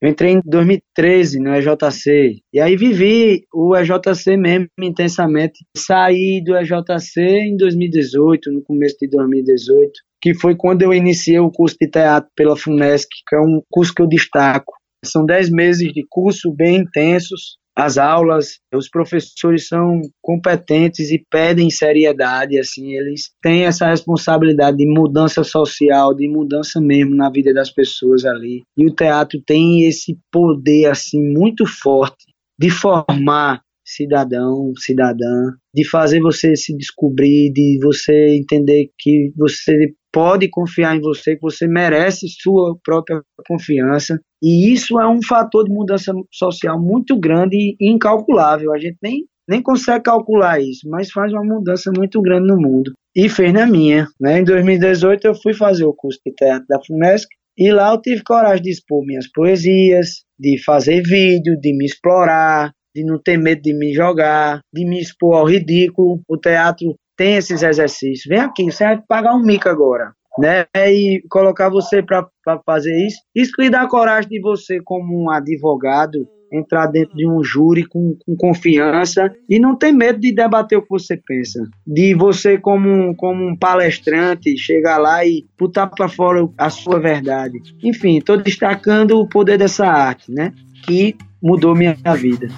Eu 0.00 0.10
entrei 0.10 0.32
em 0.32 0.40
2013 0.44 1.40
no 1.40 1.54
EJC, 1.54 2.42
e 2.52 2.60
aí 2.60 2.76
vivi 2.76 3.44
o 3.52 3.74
EJC 3.74 4.36
mesmo 4.36 4.68
intensamente. 4.78 5.64
Saí 5.74 6.42
do 6.44 6.54
EJC 6.54 7.20
em 7.20 7.56
2018, 7.56 8.52
no 8.52 8.62
começo 8.62 8.96
de 9.00 9.08
2018, 9.08 9.92
que 10.20 10.34
foi 10.34 10.54
quando 10.54 10.82
eu 10.82 10.92
iniciei 10.92 11.38
o 11.38 11.50
curso 11.50 11.76
de 11.80 11.88
teatro 11.88 12.30
pela 12.36 12.56
FUNESC, 12.56 13.08
que 13.26 13.36
é 13.36 13.40
um 13.40 13.62
curso 13.70 13.94
que 13.94 14.02
eu 14.02 14.06
destaco. 14.06 14.74
São 15.02 15.24
10 15.24 15.50
meses 15.50 15.92
de 15.92 16.04
curso 16.10 16.52
bem 16.52 16.80
intensos, 16.80 17.56
as 17.76 17.98
aulas, 17.98 18.58
os 18.74 18.88
professores 18.88 19.68
são 19.68 20.00
competentes 20.22 21.10
e 21.10 21.22
pedem 21.30 21.68
seriedade, 21.68 22.58
assim, 22.58 22.92
eles 22.92 23.30
têm 23.42 23.64
essa 23.64 23.90
responsabilidade 23.90 24.78
de 24.78 24.86
mudança 24.86 25.44
social, 25.44 26.14
de 26.14 26.26
mudança 26.26 26.80
mesmo 26.80 27.14
na 27.14 27.28
vida 27.30 27.52
das 27.52 27.70
pessoas 27.70 28.24
ali. 28.24 28.62
E 28.78 28.86
o 28.86 28.94
teatro 28.94 29.38
tem 29.46 29.84
esse 29.84 30.18
poder 30.32 30.86
assim 30.86 31.22
muito 31.22 31.66
forte 31.66 32.24
de 32.58 32.70
formar 32.70 33.60
cidadão, 33.84 34.72
cidadã, 34.78 35.52
de 35.72 35.88
fazer 35.88 36.20
você 36.20 36.56
se 36.56 36.76
descobrir, 36.76 37.52
de 37.52 37.78
você 37.82 38.36
entender 38.36 38.90
que 38.98 39.32
você 39.36 39.92
pode 40.16 40.48
confiar 40.48 40.96
em 40.96 41.00
você, 41.02 41.34
que 41.34 41.42
você 41.42 41.66
merece 41.68 42.26
sua 42.40 42.74
própria 42.82 43.20
confiança. 43.46 44.18
E 44.42 44.72
isso 44.72 44.98
é 44.98 45.06
um 45.06 45.20
fator 45.22 45.62
de 45.62 45.70
mudança 45.70 46.10
social 46.32 46.80
muito 46.80 47.20
grande 47.20 47.76
e 47.78 47.92
incalculável. 47.92 48.72
A 48.72 48.78
gente 48.78 48.96
nem 49.02 49.26
nem 49.48 49.62
consegue 49.62 50.04
calcular 50.04 50.58
isso, 50.58 50.88
mas 50.88 51.10
faz 51.10 51.32
uma 51.32 51.44
mudança 51.44 51.92
muito 51.94 52.20
grande 52.22 52.48
no 52.48 52.56
mundo. 52.56 52.92
E 53.14 53.28
fez 53.28 53.52
na 53.52 53.66
minha. 53.66 54.08
Né? 54.18 54.40
Em 54.40 54.44
2018 54.44 55.26
eu 55.26 55.34
fui 55.34 55.52
fazer 55.52 55.84
o 55.84 55.94
curso 55.94 56.18
de 56.26 56.32
teatro 56.32 56.66
da 56.66 56.82
FUNESC 56.82 57.28
e 57.58 57.70
lá 57.70 57.92
eu 57.92 58.00
tive 58.00 58.24
coragem 58.24 58.62
de 58.62 58.70
expor 58.70 59.04
minhas 59.04 59.30
poesias, 59.30 60.24
de 60.38 60.58
fazer 60.64 61.02
vídeo, 61.02 61.60
de 61.60 61.76
me 61.76 61.84
explorar, 61.84 62.72
de 62.94 63.04
não 63.04 63.20
ter 63.22 63.36
medo 63.36 63.60
de 63.60 63.74
me 63.74 63.92
jogar, 63.92 64.60
de 64.74 64.84
me 64.86 64.98
expor 64.98 65.36
ao 65.36 65.46
ridículo. 65.46 66.20
O 66.26 66.38
teatro 66.38 66.96
tem 67.16 67.36
esses 67.36 67.62
exercícios. 67.62 68.24
Vem 68.28 68.40
aqui, 68.40 68.64
você 68.64 68.84
vai 68.84 69.02
pagar 69.08 69.34
um 69.34 69.42
mico 69.42 69.68
agora. 69.68 70.12
Né, 70.38 70.66
e 70.74 71.22
colocar 71.30 71.70
você 71.70 72.02
para 72.02 72.28
fazer 72.66 72.94
isso. 73.06 73.16
Isso 73.34 73.52
lhe 73.58 73.70
dá 73.70 73.88
coragem 73.88 74.28
de 74.28 74.38
você, 74.38 74.78
como 74.84 75.24
um 75.24 75.30
advogado, 75.30 76.28
entrar 76.52 76.86
dentro 76.86 77.16
de 77.16 77.26
um 77.26 77.42
júri 77.42 77.84
com, 77.84 78.16
com, 78.24 78.36
confiança 78.36 79.32
e 79.48 79.58
não 79.58 79.76
ter 79.76 79.92
medo 79.92 80.20
de 80.20 80.32
debater 80.32 80.78
o 80.78 80.82
que 80.82 80.90
você 80.90 81.16
pensa. 81.16 81.66
De 81.86 82.14
você, 82.14 82.58
como, 82.58 83.14
como 83.16 83.46
um 83.46 83.56
palestrante, 83.56 84.56
chegar 84.56 84.98
lá 84.98 85.24
e 85.24 85.44
botar 85.58 85.86
para 85.86 86.08
fora 86.08 86.46
a 86.58 86.70
sua 86.70 87.00
verdade. 87.00 87.58
Enfim, 87.82 88.18
estou 88.18 88.36
destacando 88.36 89.18
o 89.18 89.28
poder 89.28 89.58
dessa 89.58 89.86
arte, 89.86 90.30
né? 90.30 90.52
Que 90.84 91.16
mudou 91.42 91.74
minha 91.74 91.96
vida. 92.14 92.48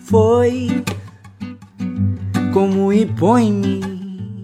Foi 0.00 0.68
como 2.58 2.92
impõe 2.92 3.52
mim 3.52 3.80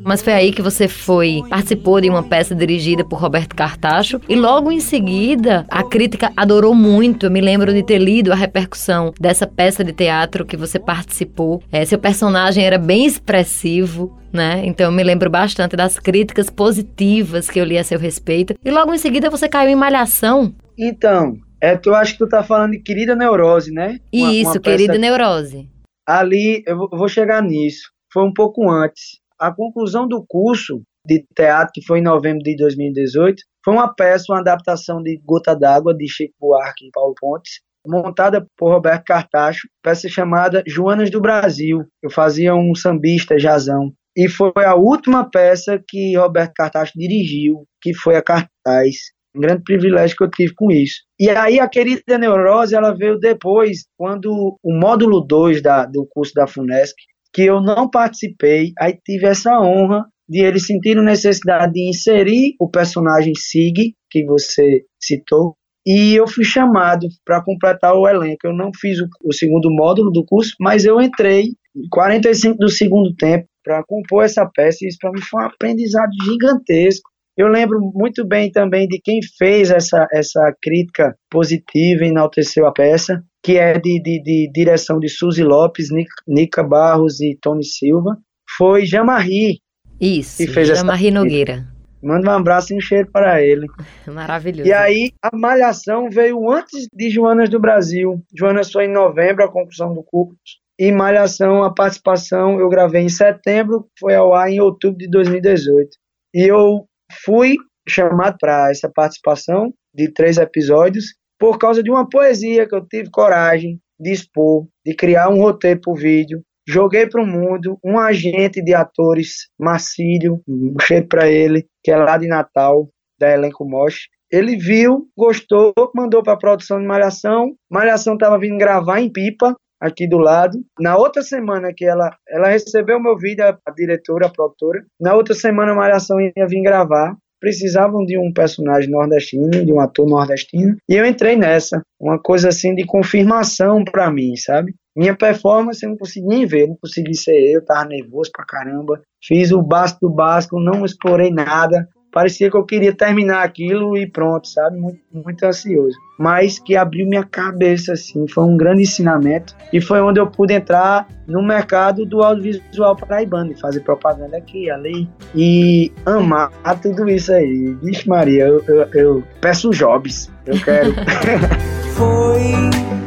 mas 0.07 0.21
foi 0.21 0.35
aí 0.35 0.53
que 0.53 0.61
você 0.61 0.87
foi, 0.87 1.41
participou 1.49 1.99
de 1.99 2.11
uma 2.11 2.23
peça 2.23 2.55
dirigida 2.55 3.03
por 3.03 3.19
Roberto 3.19 3.57
Cartacho 3.57 4.21
e 4.29 4.37
logo 4.37 4.71
em 4.71 4.79
seguida 4.79 5.65
a 5.67 5.83
crítica 5.83 6.31
adorou 6.37 6.75
muito. 6.75 7.25
Eu 7.25 7.31
me 7.31 7.41
lembro 7.41 7.73
de 7.73 7.83
ter 7.83 7.97
lido 7.97 8.31
a 8.31 8.35
repercussão 8.35 9.15
dessa 9.19 9.47
peça 9.47 9.83
de 9.83 9.95
teatro 9.95 10.45
que 10.45 10.59
você 10.59 10.79
participou. 10.79 11.63
É, 11.73 11.87
seu 11.87 11.99
personagem 11.99 12.67
era 12.67 12.77
bem 12.77 13.07
expressivo, 13.07 14.15
né? 14.31 14.61
Então 14.67 14.85
eu 14.85 14.93
me 14.93 15.03
lembro 15.03 15.31
bastante 15.31 15.75
das 15.75 15.99
críticas 15.99 16.51
positivas 16.51 17.49
que 17.49 17.59
eu 17.59 17.65
li 17.65 17.79
a 17.79 17.83
seu 17.83 17.99
respeito. 17.99 18.55
E 18.63 18.71
logo 18.71 18.93
em 18.93 18.99
seguida 18.99 19.31
você 19.31 19.49
caiu 19.49 19.71
em 19.71 19.75
Malhação. 19.75 20.55
Então, 20.79 21.39
é, 21.63 21.79
tu 21.79 21.95
acho 21.95 22.13
que 22.13 22.19
tu 22.19 22.29
tá 22.29 22.43
falando 22.43 22.73
de 22.73 22.81
Querida 22.81 23.17
Neurose, 23.17 23.73
né? 23.73 23.97
Uma, 24.13 24.33
Isso, 24.35 24.51
uma 24.51 24.61
Querida 24.61 24.99
Neurose. 24.99 25.67
Ali, 26.07 26.63
eu 26.67 26.77
vou 26.77 27.09
chegar 27.09 27.43
nisso. 27.43 27.94
Foi 28.15 28.23
um 28.23 28.33
pouco 28.33 28.71
antes 28.71 29.19
a 29.41 29.53
conclusão 29.53 30.07
do 30.07 30.25
curso 30.25 30.81
de 31.05 31.27
teatro, 31.35 31.73
que 31.75 31.85
foi 31.85 31.99
em 31.99 32.03
novembro 32.03 32.45
de 32.45 32.55
2018, 32.57 33.43
foi 33.65 33.75
uma 33.75 33.93
peça, 33.93 34.27
uma 34.29 34.39
adaptação 34.39 35.03
de 35.03 35.21
Gota 35.25 35.55
d'Água, 35.55 35.93
de 35.93 36.09
Chico 36.09 36.33
Buarque 36.41 36.87
e 36.87 36.91
Paulo 36.93 37.15
Pontes, 37.21 37.61
montada 37.85 38.47
por 38.57 38.71
Roberto 38.71 39.05
Cartacho, 39.05 39.69
peça 39.83 40.09
chamada 40.09 40.63
Joanas 40.65 41.11
do 41.11 41.21
Brasil. 41.21 41.85
Eu 42.01 42.09
fazia 42.09 42.55
um 42.55 42.73
sambista, 42.75 43.37
jazão. 43.37 43.93
E 44.17 44.29
foi 44.29 44.53
a 44.65 44.77
última 44.77 45.29
peça 45.29 45.83
que 45.87 46.17
Roberto 46.17 46.53
Cartacho 46.55 46.93
dirigiu, 46.95 47.65
que 47.83 47.93
foi 47.93 48.15
a 48.15 48.23
Cartaz. 48.23 48.97
Um 49.37 49.41
grande 49.41 49.65
privilégio 49.65 50.17
que 50.17 50.23
eu 50.23 50.31
tive 50.31 50.55
com 50.55 50.71
isso. 50.71 51.03
E 51.19 51.29
aí 51.29 51.59
a 51.59 51.69
querida 51.69 52.17
Neurose, 52.17 52.77
ela 52.77 52.95
veio 52.95 53.19
depois, 53.19 53.85
quando 53.99 54.57
o 54.63 54.73
módulo 54.73 55.21
2 55.21 55.61
do 55.91 56.07
curso 56.09 56.33
da 56.33 56.47
FUNESC, 56.47 56.95
que 57.35 57.43
eu 57.43 57.61
não 57.61 57.91
participei, 57.91 58.73
aí 58.79 58.97
tive 59.05 59.27
essa 59.27 59.61
honra 59.61 60.07
de 60.29 60.43
eles 60.43 60.67
sentirem 60.67 61.05
necessidade 61.05 61.73
de 61.73 61.89
inserir 61.89 62.55
o 62.61 62.71
personagem 62.71 63.35
Sig, 63.35 63.95
que 64.09 64.25
você 64.25 64.85
citou, 65.03 65.57
e 65.85 66.15
eu 66.15 66.27
fui 66.27 66.45
chamado 66.45 67.07
para 67.25 67.43
completar 67.43 67.93
o 67.95 68.09
elenco. 68.09 68.47
Eu 68.47 68.55
não 68.55 68.71
fiz 68.75 68.99
o, 69.01 69.09
o, 69.25 69.35
segundo 69.35 69.71
módulo 69.71 70.11
do 70.11 70.25
curso, 70.25 70.55
mas 70.59 70.85
eu 70.85 71.01
entrei 71.01 71.49
45 71.91 72.57
do 72.57 72.71
segundo 72.71 73.15
tempo 73.17 73.47
para 73.63 73.85
compor 73.85 74.25
essa 74.25 74.47
peça, 74.47 74.79
e 74.83 74.89
isso 74.89 74.99
para 75.01 75.11
mim 75.11 75.21
foi 75.21 75.43
um 75.43 75.47
aprendizado 75.47 76.11
gigantesco. 76.25 77.11
Eu 77.37 77.49
lembro 77.49 77.81
muito 77.93 78.25
bem 78.25 78.51
também 78.51 78.87
de 78.87 79.01
quem 79.03 79.19
fez 79.37 79.71
essa, 79.71 80.07
essa 80.13 80.55
crítica 80.63 81.17
positiva 81.29 82.05
e 82.05 82.09
enalteceu 82.09 82.65
a 82.67 82.73
peça, 82.73 83.25
que 83.43 83.59
é 83.59 83.79
de, 83.79 84.01
de, 84.01 84.23
de 84.23 84.51
direção 84.53 85.01
de 85.01 85.09
Suzy 85.09 85.43
Lopes, 85.43 85.89
Nica 86.29 86.63
Barros 86.63 87.21
e 87.21 87.37
Tony 87.41 87.65
Silva, 87.65 88.17
foi 88.57 88.87
Jamarri. 88.87 89.61
Isso, 90.01 90.37
que 90.39 90.47
fez 90.47 90.69
Jamarri 90.69 91.11
Nogueira. 91.11 91.67
Manda 92.01 92.31
um 92.31 92.35
abraço 92.35 92.73
e 92.73 92.77
um 92.77 92.81
cheiro 92.81 93.11
para 93.11 93.43
ele. 93.43 93.67
Maravilhoso. 94.07 94.69
E 94.69 94.73
aí, 94.73 95.11
a 95.23 95.35
Malhação 95.35 96.09
veio 96.11 96.51
antes 96.51 96.87
de 96.93 97.11
Joanas 97.11 97.49
do 97.49 97.59
Brasil. 97.59 98.23
Joanas 98.37 98.71
foi 98.71 98.85
em 98.85 98.93
novembro, 98.93 99.45
a 99.45 99.51
conclusão 99.51 99.93
do 99.93 100.05
curso. 100.05 100.37
E 100.79 100.93
Malhação, 100.93 101.65
a 101.65 101.73
participação, 101.73 102.61
eu 102.61 102.69
gravei 102.69 103.03
em 103.03 103.09
setembro, 103.09 103.89
foi 103.99 104.15
ao 104.15 104.35
ar 104.35 104.51
em 104.51 104.61
outubro 104.61 104.99
de 104.99 105.09
2018. 105.09 105.89
E 106.35 106.51
eu 106.51 106.87
fui 107.25 107.57
chamado 107.89 108.37
para 108.41 108.71
essa 108.71 108.91
participação 108.93 109.73
de 109.95 110.13
três 110.13 110.39
episódios 110.39 111.15
por 111.39 111.59
causa 111.59 111.83
de 111.83 111.91
uma 111.91 112.09
poesia 112.09 112.67
que 112.67 112.75
eu 112.75 112.87
tive 112.87 113.11
coragem 113.11 113.79
de 113.99 114.13
expor, 114.13 114.67
de 114.85 114.95
criar 114.95 115.29
um 115.29 115.39
roteiro 115.39 115.81
para 115.81 115.93
o 115.93 115.97
vídeo. 115.97 116.43
Joguei 116.67 117.07
para 117.07 117.23
o 117.23 117.27
mundo 117.27 117.79
um 117.85 117.99
agente 117.99 118.63
de 118.63 118.75
atores, 118.75 119.49
Marcílio, 119.61 120.41
um 120.49 120.75
cheiro 120.81 121.07
para 121.07 121.29
ele, 121.29 121.67
que 121.83 121.91
é 121.91 121.97
lá 121.97 122.17
de 122.17 122.27
Natal, 122.27 122.89
da 123.19 123.31
Elenco 123.31 123.65
Mosh. 123.65 124.09
Ele 124.33 124.57
viu, 124.57 125.07
gostou, 125.17 125.73
mandou 125.95 126.23
para 126.23 126.33
a 126.33 126.39
produção 126.39 126.81
de 126.81 126.87
Malhação. 126.87 127.55
Malhação 127.71 128.15
estava 128.15 128.39
vindo 128.39 128.57
gravar 128.57 129.01
em 129.01 129.13
Pipa, 129.13 129.55
aqui 129.85 130.09
do 130.09 130.19
lado. 130.19 130.59
Na 130.81 130.97
outra 130.97 131.23
semana 131.23 131.73
que 131.77 131.85
ela, 131.85 132.11
ela 132.29 132.49
recebeu 132.49 132.99
meu 132.99 133.17
vídeo, 133.17 133.45
a 133.45 133.71
diretora, 133.71 134.27
a 134.27 134.31
produtora, 134.31 134.85
na 135.01 135.15
outra 135.15 135.35
semana 135.35 135.73
a 135.73 135.75
Malhação 135.75 136.21
ia 136.21 136.47
vir 136.47 136.63
gravar 136.63 137.17
precisavam 137.41 138.07
de 138.07 138.17
um 138.17 138.33
personagem 138.33 138.91
nordestino, 138.91 139.51
de 139.51 139.71
um 139.71 139.79
ator 139.79 140.09
nordestino, 140.09 140.79
e 140.89 140.95
eu 140.95 141.05
entrei 141.05 141.37
nessa, 141.37 141.83
uma 142.01 142.19
coisa 142.19 142.49
assim 142.49 142.75
de 142.75 142.87
confirmação 142.87 143.85
para 143.85 144.11
mim, 144.11 144.35
sabe? 144.35 144.75
Minha 144.97 145.15
performance 145.15 145.85
eu 145.85 145.91
não 145.91 145.99
consegui 145.99 146.27
nem 146.27 146.47
ver, 146.47 146.69
não 146.69 146.77
consegui 146.81 147.15
ser 147.15 147.37
eu, 147.53 147.63
tava 147.63 147.85
nervoso 147.85 148.31
pra 148.33 148.47
caramba. 148.47 149.03
Fiz 149.23 149.53
o 149.53 149.61
básico 149.61 150.09
do 150.09 150.15
básico, 150.15 150.59
não 150.59 150.87
explorei 150.87 151.31
nada, 151.31 151.87
parecia 152.15 152.49
que 152.49 152.57
eu 152.57 152.65
queria 152.65 152.95
terminar 152.95 153.43
aquilo 153.43 153.97
e 153.99 154.07
pronto, 154.07 154.47
sabe? 154.47 154.79
Muito, 154.79 155.01
muito 155.13 155.43
ansioso. 155.45 155.97
Mas 156.17 156.61
que 156.61 156.77
abriu 156.77 157.09
minha 157.09 157.25
cabeça, 157.25 157.95
assim, 157.95 158.29
foi 158.29 158.45
um 158.45 158.57
grande 158.57 158.83
ensinamento 158.83 159.53
e 159.73 159.81
foi 159.81 160.01
onde 160.01 160.21
eu 160.21 160.29
pude 160.29 160.55
entrar 160.55 161.09
no 161.27 161.43
mercado 161.43 162.07
do 162.07 162.23
audiovisual 162.23 162.95
paraibano 162.95 163.51
e 163.51 163.61
fazer 163.61 163.81
propaganda 163.81 164.37
aqui, 164.37 164.71
ali 164.71 165.09
e 165.35 165.91
amar 166.07 166.53
tudo 166.81 167.11
isso 167.11 167.33
aí. 167.33 167.77
Vixe 167.83 168.09
Maria, 168.09 168.47
eu, 168.47 168.65
eu, 168.69 168.89
eu 168.95 169.25
peço 169.41 169.71
jobs, 169.71 170.31
eu 170.47 170.55
quero. 170.61 170.95
foi 171.97 172.53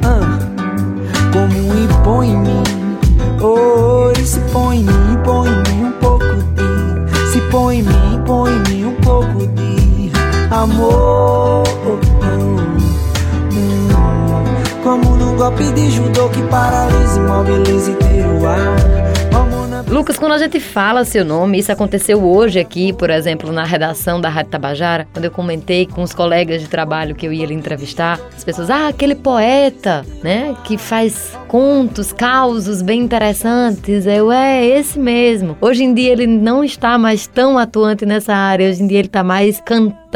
ah, 0.04 0.38
como 1.32 1.80
impõe 1.80 2.28
em 2.28 2.38
mim, 2.40 2.64
oh, 3.42 4.14
se 4.16 4.40
põe 4.52 4.80
em 4.80 4.84
mim, 4.84 5.18
põe 5.24 5.48
em 5.48 5.76
mim 5.76 5.86
um 5.86 6.07
põe 7.52 7.80
em 7.80 7.84
mim, 7.84 8.24
põe 8.26 8.52
em 8.52 8.60
mim 8.70 8.86
um 8.86 8.96
pouco 9.02 9.48
de 9.48 10.12
amor. 10.52 11.64
Como 14.84 15.16
num 15.18 15.36
golpe 15.36 15.72
de 15.74 15.92
judô 15.92 16.30
que 16.30 16.42
paralisa, 16.44 17.20
imobiliza 17.20 17.94
tira 17.94 18.28
o 18.28 18.48
ar. 18.48 19.07
Lucas, 19.90 20.20
quando 20.20 20.34
a 20.34 20.38
gente 20.38 20.60
fala 20.60 21.06
seu 21.06 21.24
nome, 21.24 21.60
isso 21.60 21.72
aconteceu 21.72 22.22
hoje 22.22 22.60
aqui, 22.60 22.92
por 22.92 23.10
exemplo, 23.10 23.54
na 23.54 23.64
redação 23.64 24.20
da 24.20 24.28
Rádio 24.28 24.52
Tabajara, 24.52 25.08
quando 25.14 25.24
eu 25.24 25.32
comentei 25.32 25.86
com 25.86 26.04
os 26.04 26.14
colegas 26.14 26.62
de 26.62 26.68
trabalho 26.68 27.16
que 27.16 27.26
eu 27.26 27.32
ia 27.32 27.46
lhe 27.46 27.54
entrevistar, 27.54 28.20
as 28.36 28.44
pessoas, 28.44 28.70
ah, 28.70 28.90
aquele 28.90 29.16
poeta, 29.16 30.06
né, 30.22 30.54
que 30.66 30.78
faz 30.78 31.38
contos, 31.48 32.12
causos 32.12 32.82
bem 32.82 33.00
interessantes. 33.00 34.06
Eu, 34.06 34.30
é, 34.30 34.66
esse 34.66 35.00
mesmo. 35.00 35.58
Hoje 35.62 35.86
em 35.86 35.94
dia 35.94 36.12
ele 36.12 36.28
não 36.28 36.66
está 36.66 36.98
mais 36.98 37.26
tão 37.26 37.58
atuante 37.58 38.06
nessa 38.06 38.36
área, 38.36 38.70
hoje 38.70 38.84
em 38.84 38.88
dia 38.88 39.00
ele 39.00 39.08
está 39.08 39.24
mais 39.24 39.62
cantando, 39.62 40.07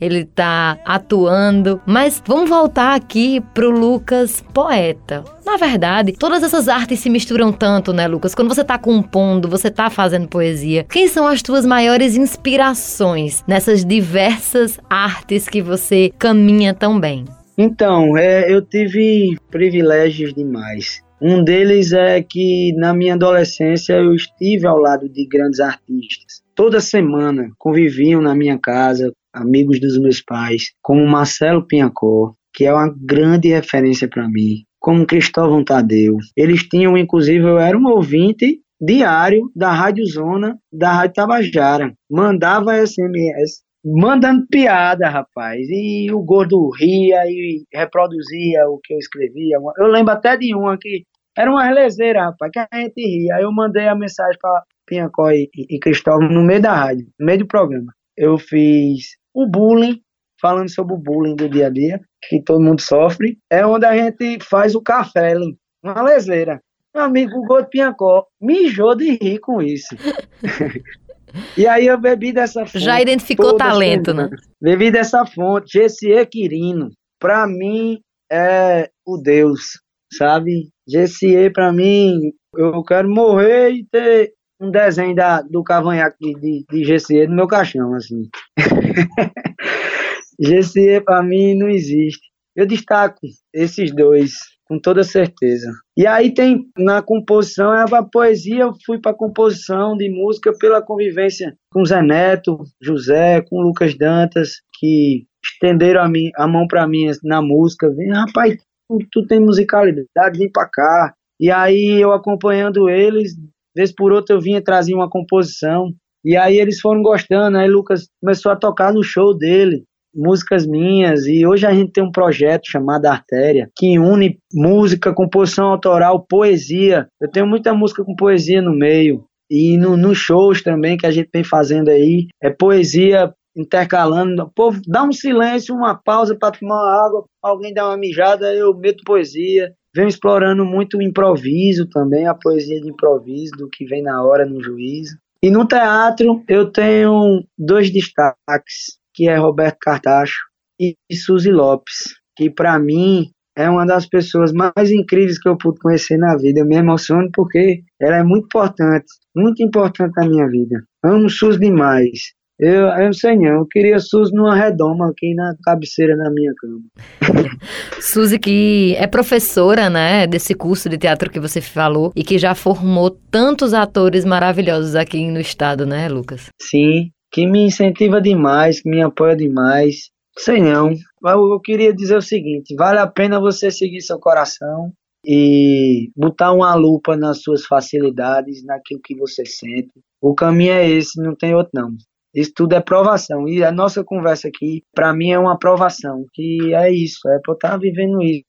ele 0.00 0.20
está 0.20 0.78
atuando. 0.84 1.80
Mas 1.86 2.22
vamos 2.26 2.48
voltar 2.48 2.94
aqui 2.94 3.40
pro 3.54 3.70
Lucas 3.70 4.42
poeta. 4.52 5.24
Na 5.44 5.56
verdade, 5.56 6.12
todas 6.12 6.42
essas 6.42 6.68
artes 6.68 7.00
se 7.00 7.08
misturam 7.08 7.52
tanto, 7.52 7.92
né, 7.92 8.06
Lucas? 8.06 8.34
Quando 8.34 8.54
você 8.54 8.60
está 8.60 8.78
compondo, 8.78 9.48
você 9.48 9.68
está 9.68 9.88
fazendo 9.88 10.28
poesia, 10.28 10.84
quem 10.84 11.08
são 11.08 11.26
as 11.26 11.42
tuas 11.42 11.64
maiores 11.64 12.16
inspirações 12.16 13.42
nessas 13.46 13.84
diversas 13.84 14.78
artes 14.90 15.48
que 15.48 15.62
você 15.62 16.12
caminha 16.18 16.74
tão 16.74 17.00
bem? 17.00 17.24
Então, 17.56 18.16
é, 18.16 18.52
eu 18.52 18.62
tive 18.62 19.36
privilégios 19.50 20.32
demais. 20.32 21.02
Um 21.20 21.42
deles 21.42 21.92
é 21.92 22.22
que 22.22 22.72
na 22.76 22.94
minha 22.94 23.14
adolescência 23.14 23.94
eu 23.94 24.14
estive 24.14 24.66
ao 24.66 24.78
lado 24.78 25.08
de 25.08 25.26
grandes 25.26 25.58
artistas. 25.58 26.40
Toda 26.54 26.80
semana 26.80 27.50
conviviam 27.58 28.20
na 28.20 28.34
minha 28.36 28.56
casa 28.56 29.12
amigos 29.32 29.80
dos 29.80 29.98
meus 29.98 30.20
pais, 30.20 30.72
como 30.82 31.06
Marcelo 31.06 31.66
Pinhacó, 31.66 32.32
que 32.54 32.64
é 32.64 32.72
uma 32.72 32.92
grande 33.00 33.48
referência 33.48 34.08
para 34.08 34.28
mim. 34.28 34.64
como 34.80 35.06
Cristóvão 35.06 35.64
Tadeu. 35.64 36.16
Eles 36.36 36.62
tinham, 36.62 36.96
inclusive, 36.96 37.44
eu 37.44 37.58
era 37.58 37.76
um 37.76 37.86
ouvinte 37.88 38.60
diário 38.80 39.50
da 39.54 39.72
Rádio 39.72 40.06
Zona, 40.06 40.56
da 40.72 40.92
Rádio 40.92 41.14
Tabajara. 41.14 41.92
Mandava 42.08 42.86
SMS, 42.86 43.62
mandando 43.84 44.46
piada, 44.46 45.08
rapaz. 45.08 45.58
E 45.68 46.12
o 46.12 46.22
gordo 46.22 46.70
ria 46.70 47.24
e 47.26 47.64
reproduzia 47.74 48.68
o 48.68 48.78
que 48.82 48.94
eu 48.94 48.98
escrevia. 48.98 49.58
Eu 49.78 49.88
lembro 49.88 50.12
até 50.12 50.36
de 50.36 50.54
uma 50.54 50.78
que 50.78 51.02
era 51.36 51.50
uma 51.50 51.64
relezeira, 51.64 52.24
rapaz, 52.24 52.50
que 52.52 52.58
a 52.58 52.80
gente 52.80 53.00
ria. 53.00 53.36
Aí 53.36 53.42
eu 53.42 53.52
mandei 53.52 53.88
a 53.88 53.94
mensagem 53.94 54.38
para 54.40 54.62
Pinhacó 54.86 55.30
e, 55.30 55.48
e 55.54 55.78
Cristóvão 55.78 56.28
no 56.28 56.42
meio 56.42 56.62
da 56.62 56.74
rádio, 56.74 57.06
no 57.18 57.26
meio 57.26 57.40
do 57.40 57.46
programa. 57.46 57.92
Eu 58.18 58.36
fiz 58.36 59.16
o 59.32 59.46
bullying, 59.46 60.00
falando 60.40 60.68
sobre 60.68 60.94
o 60.94 60.98
bullying 60.98 61.36
do 61.36 61.48
dia 61.48 61.68
a 61.68 61.70
dia, 61.70 62.00
que 62.28 62.42
todo 62.42 62.60
mundo 62.60 62.80
sofre. 62.80 63.38
É 63.48 63.64
onde 63.64 63.86
a 63.86 63.96
gente 63.96 64.44
faz 64.44 64.74
o 64.74 64.82
café, 64.82 65.34
uma 65.82 66.02
lezeira. 66.02 66.60
Meu 66.92 67.04
amigo, 67.04 67.38
o 67.38 67.46
Gordo 67.46 67.68
Pinhacó 67.70 68.26
mijou 68.40 68.96
de 68.96 69.16
rir 69.22 69.38
com 69.38 69.62
isso. 69.62 69.94
e 71.56 71.64
aí 71.64 71.86
eu 71.86 71.96
bebi 72.00 72.32
dessa 72.32 72.66
fonte. 72.66 72.80
Já 72.80 73.00
identificou 73.00 73.56
talento, 73.56 74.12
né? 74.12 74.28
Bebi 74.60 74.90
dessa 74.90 75.24
fonte, 75.24 75.78
Gessie 75.78 76.26
Quirino. 76.26 76.90
Pra 77.20 77.46
mim, 77.46 78.00
é 78.32 78.90
o 79.06 79.16
Deus, 79.16 79.78
sabe? 80.12 80.70
Gessie, 80.88 81.50
pra 81.52 81.72
mim, 81.72 82.32
eu 82.56 82.82
quero 82.82 83.08
morrer 83.08 83.70
e 83.70 83.86
ter 83.86 84.32
um 84.60 84.70
desenho 84.70 85.14
da, 85.14 85.42
do 85.42 85.62
cavanhaque 85.62 86.16
de, 86.20 86.34
de, 86.40 86.64
de 86.70 86.84
Gessie 86.84 87.26
no 87.26 87.36
meu 87.36 87.46
caixão, 87.46 87.94
assim. 87.94 88.28
Gessie, 90.40 91.00
pra 91.00 91.22
mim, 91.22 91.56
não 91.56 91.68
existe. 91.68 92.28
Eu 92.56 92.66
destaco 92.66 93.20
esses 93.54 93.94
dois 93.94 94.32
com 94.68 94.78
toda 94.78 95.02
certeza. 95.02 95.72
E 95.96 96.06
aí 96.06 96.32
tem 96.32 96.68
na 96.76 97.00
composição, 97.00 97.72
é 97.74 97.84
a 97.90 98.02
poesia, 98.02 98.64
eu 98.64 98.74
fui 98.84 99.00
para 99.00 99.14
composição 99.16 99.96
de 99.96 100.10
música 100.10 100.52
pela 100.58 100.82
convivência 100.82 101.56
com 101.72 101.84
Zé 101.84 102.02
Neto, 102.02 102.58
José, 102.80 103.40
com 103.48 103.62
Lucas 103.62 103.96
Dantas, 103.96 104.56
que 104.78 105.26
estenderam 105.42 106.02
a, 106.02 106.08
mim, 106.08 106.30
a 106.36 106.46
mão 106.46 106.66
para 106.66 106.86
mim 106.86 107.06
na 107.24 107.40
música. 107.40 107.88
Vem, 107.90 108.12
rapaz, 108.12 108.56
tu, 108.88 108.98
tu 109.10 109.26
tem 109.26 109.40
musicalidade, 109.40 110.38
vem 110.38 110.52
para 110.52 110.68
cá. 110.68 111.14
E 111.40 111.50
aí 111.50 112.00
eu 112.00 112.12
acompanhando 112.12 112.90
eles, 112.90 113.32
vez 113.78 113.94
por 113.94 114.12
outra 114.12 114.34
eu 114.34 114.40
vinha 114.40 114.62
trazer 114.62 114.94
uma 114.94 115.08
composição. 115.08 115.92
E 116.24 116.36
aí 116.36 116.58
eles 116.58 116.80
foram 116.80 117.00
gostando, 117.00 117.56
aí 117.56 117.68
Lucas 117.68 118.08
começou 118.20 118.50
a 118.50 118.56
tocar 118.56 118.92
no 118.92 119.02
show 119.02 119.36
dele 119.36 119.84
músicas 120.14 120.66
minhas 120.66 121.26
e 121.26 121.46
hoje 121.46 121.64
a 121.64 121.72
gente 121.72 121.92
tem 121.92 122.02
um 122.02 122.10
projeto 122.10 122.62
chamado 122.66 123.06
Artéria 123.06 123.70
que 123.76 123.98
une 123.98 124.38
música, 124.52 125.14
composição 125.14 125.66
autoral, 125.66 126.26
poesia. 126.28 127.06
Eu 127.20 127.30
tenho 127.30 127.46
muita 127.46 127.72
música 127.72 128.04
com 128.04 128.16
poesia 128.16 128.60
no 128.60 128.76
meio 128.76 129.24
e 129.50 129.76
no, 129.76 129.96
nos 129.96 130.18
shows 130.18 130.62
também 130.62 130.96
que 130.96 131.06
a 131.06 131.10
gente 131.10 131.30
vem 131.32 131.44
fazendo 131.44 131.88
aí 131.88 132.26
é 132.42 132.50
poesia 132.50 133.32
intercalando. 133.56 134.42
O 134.42 134.50
povo 134.50 134.80
dá 134.86 135.04
um 135.04 135.12
silêncio, 135.12 135.74
uma 135.74 135.94
pausa 135.94 136.36
para 136.36 136.52
tomar 136.52 137.06
água, 137.06 137.24
alguém 137.42 137.72
dá 137.72 137.86
uma 137.86 137.96
mijada, 137.96 138.52
eu 138.54 138.74
meto 138.74 139.04
poesia. 139.04 139.72
Venho 139.98 140.08
explorando 140.08 140.64
muito 140.64 140.98
o 140.98 141.02
improviso 141.02 141.84
também, 141.88 142.24
a 142.28 142.32
poesia 142.32 142.80
de 142.80 142.88
improviso, 142.88 143.50
do 143.58 143.68
que 143.68 143.84
vem 143.84 144.00
na 144.00 144.22
hora 144.22 144.46
no 144.46 144.62
juízo. 144.62 145.18
E 145.42 145.50
no 145.50 145.66
teatro 145.66 146.40
eu 146.46 146.70
tenho 146.70 147.42
dois 147.58 147.90
destaques 147.90 148.96
que 149.12 149.28
é 149.28 149.34
Roberto 149.34 149.78
Cartacho, 149.80 150.38
e 150.78 150.94
Suzy 151.12 151.50
Lopes, 151.50 152.14
que 152.36 152.48
para 152.48 152.78
mim 152.78 153.32
é 153.56 153.68
uma 153.68 153.84
das 153.84 154.06
pessoas 154.06 154.52
mais 154.52 154.92
incríveis 154.92 155.36
que 155.36 155.48
eu 155.48 155.58
pude 155.58 155.80
conhecer 155.80 156.16
na 156.16 156.36
vida. 156.36 156.60
Eu 156.60 156.66
me 156.66 156.76
emociono 156.76 157.28
porque 157.34 157.82
ela 158.00 158.18
é 158.18 158.22
muito 158.22 158.44
importante, 158.44 159.06
muito 159.34 159.60
importante 159.64 160.12
na 160.16 160.28
minha 160.28 160.46
vida. 160.46 160.84
Amo 161.04 161.28
Suzy 161.28 161.58
demais. 161.58 162.37
Eu, 162.58 162.86
eu 162.86 163.04
não 163.04 163.12
sei 163.12 163.36
não, 163.36 163.60
eu 163.60 163.66
queria 163.66 164.00
Suzy 164.00 164.34
numa 164.34 164.56
redoma 164.56 165.10
aqui 165.10 165.32
na 165.32 165.54
cabeceira 165.64 166.16
da 166.16 166.28
minha 166.28 166.52
cama. 166.58 166.82
Suzy 168.00 168.36
que 168.36 168.96
é 168.96 169.06
professora, 169.06 169.88
né, 169.88 170.26
desse 170.26 170.54
curso 170.54 170.88
de 170.88 170.98
teatro 170.98 171.30
que 171.30 171.38
você 171.38 171.60
falou 171.60 172.12
e 172.16 172.24
que 172.24 172.36
já 172.36 172.56
formou 172.56 173.10
tantos 173.10 173.72
atores 173.72 174.24
maravilhosos 174.24 174.96
aqui 174.96 175.24
no 175.30 175.38
estado, 175.38 175.86
né, 175.86 176.08
Lucas? 176.08 176.48
Sim, 176.60 177.10
que 177.30 177.46
me 177.46 177.60
incentiva 177.64 178.20
demais, 178.20 178.80
que 178.80 178.90
me 178.90 179.02
apoia 179.02 179.36
demais. 179.36 180.10
Sei 180.36 180.60
não. 180.60 180.92
Eu 181.24 181.60
queria 181.60 181.92
dizer 181.92 182.16
o 182.16 182.22
seguinte: 182.22 182.74
vale 182.76 182.98
a 182.98 183.06
pena 183.06 183.40
você 183.40 183.70
seguir 183.70 184.00
seu 184.00 184.18
coração 184.18 184.92
e 185.24 186.10
botar 186.16 186.52
uma 186.52 186.74
lupa 186.74 187.16
nas 187.16 187.42
suas 187.42 187.66
facilidades, 187.66 188.64
naquilo 188.64 189.00
que 189.02 189.16
você 189.16 189.44
sente. 189.44 189.90
O 190.20 190.34
caminho 190.34 190.72
é 190.72 190.88
esse, 190.88 191.20
não 191.20 191.34
tem 191.34 191.54
outro 191.54 191.72
não. 191.74 191.90
Isso 192.34 192.52
tudo 192.54 192.74
é 192.74 192.80
provação. 192.80 193.48
E 193.48 193.64
a 193.64 193.72
nossa 193.72 194.04
conversa 194.04 194.48
aqui, 194.48 194.82
para 194.94 195.12
mim, 195.12 195.30
é 195.30 195.38
uma 195.38 195.58
provação. 195.58 196.24
Que 196.32 196.74
é 196.74 196.92
isso, 196.92 197.28
é 197.28 197.38
por 197.44 197.54
estar 197.54 197.76
vivendo 197.78 198.22
isso. 198.22 198.44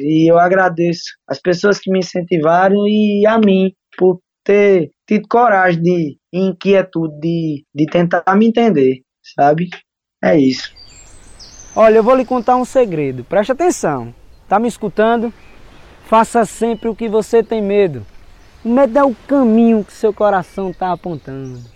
E 0.00 0.30
eu 0.30 0.38
agradeço 0.38 1.04
as 1.26 1.40
pessoas 1.40 1.78
que 1.78 1.90
me 1.90 2.00
incentivaram 2.00 2.86
e 2.86 3.26
a 3.26 3.38
mim 3.38 3.72
por 3.96 4.20
ter 4.44 4.90
tido 5.08 5.26
coragem 5.28 5.82
de 5.82 6.18
inquietude 6.32 7.18
de, 7.18 7.64
de 7.74 7.86
tentar 7.86 8.22
me 8.36 8.46
entender, 8.46 9.00
sabe? 9.34 9.70
É 10.22 10.38
isso. 10.38 10.72
Olha, 11.74 11.96
eu 11.96 12.02
vou 12.02 12.14
lhe 12.14 12.24
contar 12.24 12.56
um 12.56 12.64
segredo. 12.64 13.24
Preste 13.24 13.52
atenção. 13.52 14.14
Tá 14.48 14.58
me 14.58 14.68
escutando? 14.68 15.32
Faça 16.06 16.44
sempre 16.44 16.88
o 16.88 16.94
que 16.94 17.08
você 17.08 17.42
tem 17.42 17.60
medo. 17.60 18.06
O 18.64 18.68
medo 18.68 18.98
é 18.98 19.04
o 19.04 19.14
caminho 19.26 19.84
que 19.84 19.92
seu 19.92 20.12
coração 20.12 20.70
está 20.70 20.92
apontando. 20.92 21.75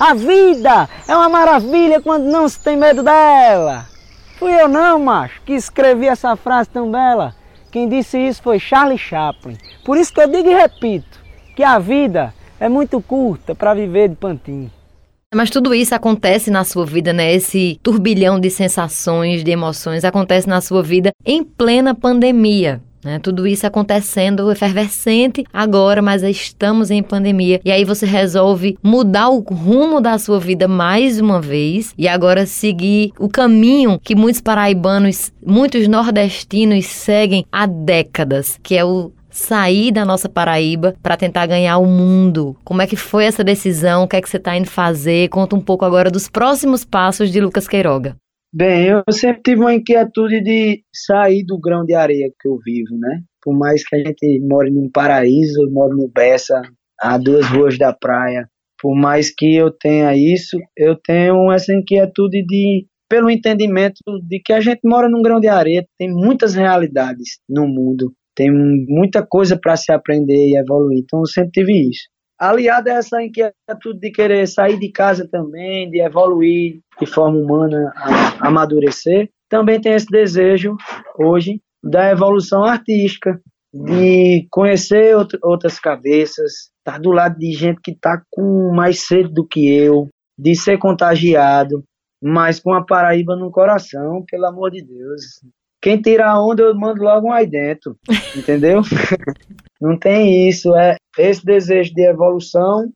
A 0.00 0.14
vida 0.14 0.88
é 1.06 1.14
uma 1.14 1.28
maravilha 1.28 2.00
quando 2.00 2.24
não 2.24 2.48
se 2.48 2.58
tem 2.58 2.74
medo 2.74 3.02
dela. 3.02 3.84
Fui 4.38 4.50
eu 4.50 4.66
não, 4.66 4.98
macho, 4.98 5.42
que 5.44 5.52
escrevi 5.52 6.06
essa 6.06 6.34
frase 6.36 6.70
tão 6.70 6.90
bela. 6.90 7.34
Quem 7.70 7.86
disse 7.86 8.16
isso 8.18 8.42
foi 8.42 8.58
Charlie 8.58 8.96
Chaplin. 8.96 9.58
Por 9.84 9.98
isso 9.98 10.10
que 10.10 10.18
eu 10.18 10.26
digo 10.26 10.48
e 10.48 10.54
repito, 10.54 11.20
que 11.54 11.62
a 11.62 11.78
vida 11.78 12.32
é 12.58 12.66
muito 12.66 12.98
curta 13.02 13.54
para 13.54 13.74
viver 13.74 14.08
de 14.08 14.16
pantinho. 14.16 14.70
Mas 15.34 15.50
tudo 15.50 15.74
isso 15.74 15.94
acontece 15.94 16.50
na 16.50 16.64
sua 16.64 16.86
vida, 16.86 17.12
né? 17.12 17.34
Esse 17.34 17.78
turbilhão 17.82 18.40
de 18.40 18.48
sensações, 18.48 19.44
de 19.44 19.50
emoções 19.50 20.02
acontece 20.02 20.48
na 20.48 20.62
sua 20.62 20.82
vida 20.82 21.10
em 21.26 21.44
plena 21.44 21.94
pandemia. 21.94 22.80
Né? 23.04 23.18
Tudo 23.18 23.46
isso 23.46 23.66
acontecendo 23.66 24.50
efervescente 24.50 25.44
agora, 25.52 26.02
mas 26.02 26.22
estamos 26.22 26.90
em 26.90 27.02
pandemia. 27.02 27.60
E 27.64 27.70
aí 27.70 27.84
você 27.84 28.06
resolve 28.06 28.78
mudar 28.82 29.28
o 29.28 29.40
rumo 29.40 30.00
da 30.00 30.18
sua 30.18 30.38
vida 30.38 30.68
mais 30.68 31.20
uma 31.20 31.40
vez 31.40 31.94
e 31.96 32.06
agora 32.06 32.46
seguir 32.46 33.12
o 33.18 33.28
caminho 33.28 33.98
que 34.02 34.14
muitos 34.14 34.40
paraibanos, 34.40 35.32
muitos 35.44 35.88
nordestinos 35.88 36.86
seguem 36.86 37.44
há 37.50 37.66
décadas, 37.66 38.58
que 38.62 38.76
é 38.76 38.84
o 38.84 39.12
sair 39.30 39.92
da 39.92 40.04
nossa 40.04 40.28
Paraíba 40.28 40.94
para 41.02 41.16
tentar 41.16 41.46
ganhar 41.46 41.78
o 41.78 41.86
mundo. 41.86 42.56
Como 42.64 42.82
é 42.82 42.86
que 42.86 42.96
foi 42.96 43.24
essa 43.24 43.44
decisão? 43.44 44.02
O 44.02 44.08
que 44.08 44.16
é 44.16 44.20
que 44.20 44.28
você 44.28 44.36
está 44.36 44.56
indo 44.56 44.68
fazer? 44.68 45.28
Conta 45.28 45.56
um 45.56 45.60
pouco 45.60 45.84
agora 45.84 46.10
dos 46.10 46.28
próximos 46.28 46.84
passos 46.84 47.30
de 47.30 47.40
Lucas 47.40 47.68
Queiroga. 47.68 48.16
Bem, 48.52 48.88
eu 48.88 49.02
sempre 49.12 49.42
tive 49.42 49.60
uma 49.60 49.74
inquietude 49.74 50.42
de 50.42 50.82
sair 50.94 51.44
do 51.44 51.58
grão 51.58 51.84
de 51.84 51.94
areia 51.94 52.32
que 52.40 52.48
eu 52.48 52.58
vivo, 52.64 52.98
né? 52.98 53.22
Por 53.42 53.56
mais 53.56 53.86
que 53.86 53.96
a 53.96 53.98
gente 53.98 54.40
more 54.40 54.70
num 54.70 54.90
paraíso, 54.90 55.62
eu 55.62 55.70
moro 55.70 55.96
no 55.96 56.08
Bessa, 56.08 56.60
a 57.00 57.16
duas 57.16 57.46
ruas 57.46 57.78
da 57.78 57.92
praia. 57.92 58.48
Por 58.80 58.94
mais 58.94 59.32
que 59.32 59.54
eu 59.54 59.70
tenha 59.70 60.16
isso, 60.16 60.58
eu 60.76 60.96
tenho 60.96 61.52
essa 61.52 61.72
inquietude 61.72 62.44
de 62.44 62.86
pelo 63.08 63.30
entendimento 63.30 63.98
de 64.26 64.40
que 64.44 64.52
a 64.52 64.60
gente 64.60 64.80
mora 64.84 65.08
num 65.08 65.22
grão 65.22 65.40
de 65.40 65.48
areia, 65.48 65.84
tem 65.98 66.08
muitas 66.08 66.54
realidades 66.54 67.38
no 67.48 67.66
mundo 67.66 68.12
tem 68.40 68.50
muita 68.88 69.26
coisa 69.26 69.58
para 69.60 69.76
se 69.76 69.92
aprender 69.92 70.48
e 70.48 70.56
evoluir. 70.56 71.00
Então 71.02 71.20
eu 71.20 71.26
sempre 71.26 71.50
tive 71.52 71.90
isso. 71.90 72.08
Aliado 72.40 72.88
a 72.88 72.94
essa 72.94 73.22
inquietude 73.22 74.00
de 74.00 74.10
querer 74.10 74.48
sair 74.48 74.78
de 74.78 74.90
casa 74.90 75.28
também, 75.30 75.90
de 75.90 76.00
evoluir 76.00 76.80
de 76.98 77.04
forma 77.04 77.36
humana, 77.36 77.92
amadurecer, 78.40 79.28
também 79.46 79.78
tem 79.78 79.92
esse 79.92 80.06
desejo 80.06 80.74
hoje 81.18 81.60
da 81.84 82.10
evolução 82.10 82.64
artística, 82.64 83.38
de 83.72 84.46
conhecer 84.50 85.14
outras 85.42 85.78
cabeças, 85.78 86.70
estar 86.78 86.92
tá 86.94 86.98
do 86.98 87.10
lado 87.10 87.38
de 87.38 87.52
gente 87.52 87.80
que 87.82 87.90
está 87.90 88.22
com 88.30 88.72
mais 88.74 89.06
sede 89.06 89.32
do 89.32 89.46
que 89.46 89.68
eu, 89.68 90.08
de 90.38 90.54
ser 90.54 90.78
contagiado, 90.78 91.84
mas 92.22 92.58
com 92.58 92.72
a 92.72 92.84
Paraíba 92.84 93.36
no 93.36 93.50
coração, 93.50 94.24
pelo 94.30 94.46
amor 94.46 94.70
de 94.70 94.82
Deus. 94.82 95.22
Quem 95.82 96.00
tira 96.00 96.30
a 96.30 96.42
onda, 96.42 96.62
eu 96.62 96.74
mando 96.74 97.02
logo 97.02 97.28
um 97.28 97.32
aí 97.32 97.46
dentro. 97.46 97.96
Entendeu? 98.36 98.82
Não 99.80 99.98
tem 99.98 100.48
isso. 100.48 100.74
É 100.76 100.96
esse 101.18 101.44
desejo 101.44 101.94
de 101.94 102.02
evolução, 102.02 102.86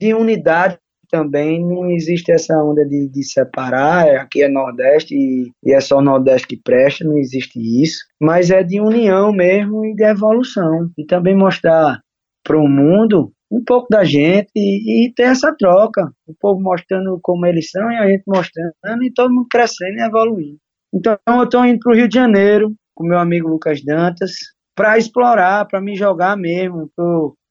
de 0.00 0.14
unidade 0.14 0.78
também 1.10 1.64
não 1.64 1.90
existe 1.90 2.30
essa 2.30 2.54
onda 2.62 2.84
de, 2.84 3.08
de 3.08 3.22
separar, 3.24 4.06
é, 4.06 4.16
aqui 4.16 4.42
é 4.42 4.48
Nordeste 4.48 5.14
e, 5.14 5.50
e 5.64 5.72
é 5.72 5.80
só 5.80 5.98
o 5.98 6.02
Nordeste 6.02 6.48
que 6.48 6.60
presta, 6.62 7.04
não 7.04 7.16
existe 7.16 7.58
isso, 7.58 7.98
mas 8.20 8.50
é 8.50 8.62
de 8.62 8.80
união 8.80 9.32
mesmo 9.32 9.84
e 9.84 9.94
de 9.94 10.04
evolução. 10.04 10.90
E 10.96 11.04
também 11.04 11.36
mostrar 11.36 12.00
para 12.44 12.58
o 12.58 12.68
mundo 12.68 13.32
um 13.50 13.62
pouco 13.64 13.88
da 13.90 14.04
gente 14.04 14.50
e, 14.54 15.06
e, 15.06 15.12
ter 15.14 15.24
essa 15.24 15.54
troca. 15.56 16.10
O 16.26 16.34
povo 16.38 16.60
mostrando 16.60 17.18
como 17.22 17.46
eles 17.46 17.70
são 17.70 17.90
e 17.90 17.96
a 17.96 18.06
gente 18.06 18.24
mostrando 18.26 19.02
e 19.02 19.12
todo 19.12 19.32
mundo 19.32 19.46
crescendo 19.50 19.98
e 19.98 20.02
evoluindo. 20.02 20.58
Então 20.92 21.18
eu 21.26 21.44
estou 21.44 21.64
indo 21.64 21.78
para 21.80 21.92
o 21.92 21.96
Rio 21.96 22.08
de 22.08 22.14
Janeiro 22.14 22.74
com 22.94 23.06
meu 23.06 23.18
amigo 23.18 23.48
Lucas 23.48 23.84
Dantas 23.84 24.32
para 24.74 24.96
explorar, 24.96 25.66
para 25.66 25.80
me 25.80 25.96
jogar 25.96 26.36
mesmo, 26.36 26.90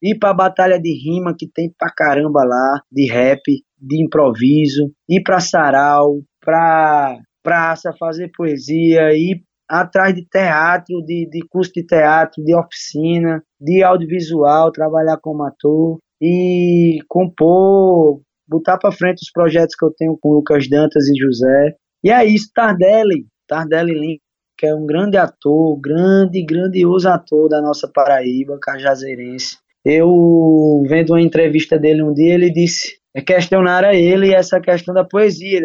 ir 0.02 0.18
para 0.18 0.30
a 0.30 0.34
batalha 0.34 0.80
de 0.80 0.92
rima 0.94 1.36
que 1.38 1.48
tem 1.48 1.74
pra 1.78 1.92
caramba 1.94 2.44
lá, 2.46 2.82
de 2.92 3.12
rap, 3.12 3.42
de 3.78 4.04
improviso, 4.04 4.92
ir 5.10 5.22
para 5.24 5.40
sarau, 5.40 6.22
para 6.42 7.18
praça 7.44 7.94
fazer 8.00 8.32
poesia, 8.36 9.14
ir 9.14 9.44
atrás 9.70 10.16
de 10.16 10.26
teatro, 10.26 11.04
de, 11.06 11.28
de 11.30 11.46
curso 11.50 11.72
de 11.74 11.86
teatro, 11.86 12.44
de 12.44 12.56
oficina, 12.56 13.44
de 13.60 13.84
audiovisual, 13.84 14.72
trabalhar 14.72 15.18
como 15.22 15.44
ator 15.44 16.00
e 16.22 17.00
compor, 17.08 18.22
botar 18.48 18.78
para 18.78 18.92
frente 18.92 19.22
os 19.22 19.32
projetos 19.32 19.76
que 19.76 19.86
eu 19.86 19.94
tenho 19.98 20.18
com 20.20 20.34
Lucas 20.34 20.70
Dantas 20.70 21.08
e 21.08 21.18
José. 21.20 21.76
E 22.04 22.12
é 22.12 22.26
isso, 22.26 22.52
Tardelli, 22.54 23.26
Tardelli 23.48 23.94
Link, 23.94 24.22
que 24.58 24.66
é 24.66 24.74
um 24.74 24.86
grande 24.86 25.18
ator, 25.18 25.80
grande, 25.80 26.44
grandioso 26.44 27.08
ator 27.10 27.50
da 27.50 27.62
nossa 27.62 27.88
Paraíba, 27.88 28.58
cajazeirense. 28.62 29.58
Eu, 29.86 30.84
vendo 30.88 31.12
uma 31.12 31.22
entrevista 31.22 31.78
dele 31.78 32.04
um 32.04 32.14
dia, 32.14 32.34
ele 32.34 32.50
disse, 32.50 32.98
questionaram 33.26 33.92
ele 33.92 34.34
essa 34.34 34.60
questão 34.60 34.94
da 34.94 35.04
poesia, 35.04 35.62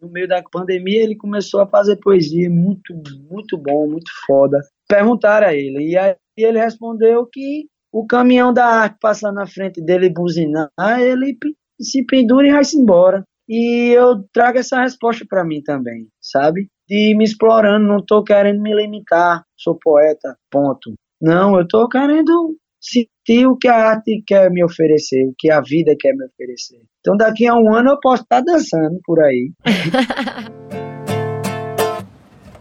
no 0.00 0.10
meio 0.10 0.28
da 0.28 0.42
pandemia, 0.42 1.02
ele 1.02 1.16
começou 1.16 1.60
a 1.60 1.66
fazer 1.66 1.96
poesia 1.96 2.48
muito, 2.50 2.94
muito 3.30 3.56
bom, 3.56 3.88
muito 3.88 4.10
foda. 4.26 4.60
Perguntaram 4.86 5.48
a 5.48 5.54
ele, 5.54 5.90
e 5.90 5.96
aí 5.96 6.14
ele 6.36 6.58
respondeu 6.58 7.26
que 7.26 7.66
o 7.90 8.06
caminhão 8.06 8.52
da 8.52 8.66
arte 8.66 8.96
passando 9.00 9.36
na 9.36 9.46
frente 9.46 9.80
dele 9.80 10.10
buzinar, 10.10 10.70
ele 11.00 11.36
se 11.80 12.04
pendura 12.04 12.46
e 12.46 12.52
vai-se 12.52 12.76
embora. 12.76 13.24
E 13.48 13.90
eu 13.90 14.24
trago 14.32 14.58
essa 14.58 14.80
resposta 14.80 15.24
para 15.28 15.44
mim 15.44 15.62
também, 15.62 16.08
sabe? 16.20 16.68
De 16.88 17.14
me 17.16 17.24
explorando, 17.24 17.86
não 17.86 18.04
tô 18.04 18.22
querendo 18.22 18.60
me 18.60 18.74
limitar, 18.74 19.44
sou 19.56 19.78
poeta, 19.78 20.36
ponto. 20.50 20.94
Não, 21.20 21.58
eu 21.58 21.66
tô 21.66 21.88
querendo 21.88 22.56
sentir 22.80 23.46
o 23.46 23.56
que 23.56 23.68
a 23.68 23.90
arte 23.90 24.22
quer 24.26 24.50
me 24.50 24.64
oferecer, 24.64 25.26
o 25.26 25.34
que 25.38 25.50
a 25.50 25.60
vida 25.60 25.94
quer 25.98 26.14
me 26.14 26.26
oferecer. 26.26 26.80
Então 27.00 27.16
daqui 27.16 27.46
a 27.46 27.54
um 27.54 27.74
ano 27.74 27.90
eu 27.90 28.00
posso 28.00 28.22
estar 28.22 28.40
dançando 28.42 28.98
por 29.04 29.22
aí. 29.22 29.52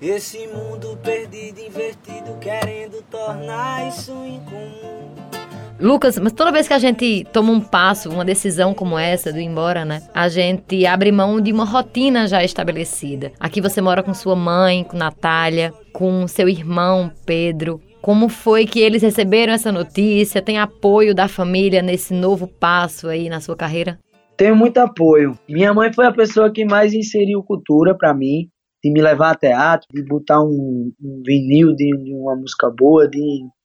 Esse 0.02 0.48
mundo 0.48 0.98
perdido, 1.02 1.62
invertido, 1.62 2.38
querendo 2.42 3.02
tornar 3.04 3.88
isso 3.88 4.12
incomum. 4.12 5.13
Lucas, 5.84 6.18
mas 6.18 6.32
toda 6.32 6.50
vez 6.50 6.66
que 6.66 6.74
a 6.74 6.80
gente 6.80 7.28
toma 7.34 7.52
um 7.52 7.60
passo, 7.60 8.10
uma 8.10 8.24
decisão 8.24 8.74
como 8.74 8.98
essa 8.98 9.34
do 9.34 9.40
ir 9.40 9.44
embora, 9.44 9.84
né? 9.84 10.02
A 10.14 10.30
gente 10.30 10.86
abre 10.86 11.12
mão 11.12 11.42
de 11.42 11.52
uma 11.52 11.66
rotina 11.66 12.26
já 12.26 12.42
estabelecida. 12.42 13.34
Aqui 13.38 13.60
você 13.60 13.82
mora 13.82 14.02
com 14.02 14.14
sua 14.14 14.34
mãe, 14.34 14.86
com 14.86 14.96
Natália, 14.96 15.74
com 15.92 16.26
seu 16.26 16.48
irmão 16.48 17.12
Pedro, 17.26 17.82
como 18.02 18.30
foi 18.30 18.66
que 18.66 18.80
eles 18.80 19.02
receberam 19.02 19.52
essa 19.52 19.74
notícia? 19.74 20.42
Tem 20.42 20.58
apoio 20.58 21.14
da 21.14 21.28
família 21.28 21.82
nesse 21.82 22.14
novo 22.14 22.48
passo 22.48 23.10
aí 23.10 23.28
na 23.28 23.42
sua 23.42 23.56
carreira? 23.56 24.00
Tenho 24.38 24.56
muito 24.56 24.78
apoio. 24.78 25.38
Minha 25.50 25.74
mãe 25.74 25.92
foi 25.92 26.06
a 26.06 26.12
pessoa 26.12 26.52
que 26.52 26.66
mais 26.66 26.94
inseriu 26.94 27.44
cultura 27.44 27.94
para 27.94 28.14
mim, 28.14 28.50
de 28.84 28.92
me 28.92 29.02
levar 29.02 29.32
a 29.32 29.36
teatro, 29.36 29.88
de 29.94 30.04
botar 30.04 30.42
um, 30.42 30.92
um 31.02 31.22
vinil 31.26 31.74
de, 31.76 31.92
de 32.04 32.14
uma 32.14 32.36
música 32.36 32.70
boa, 32.70 33.08
de 33.08 33.20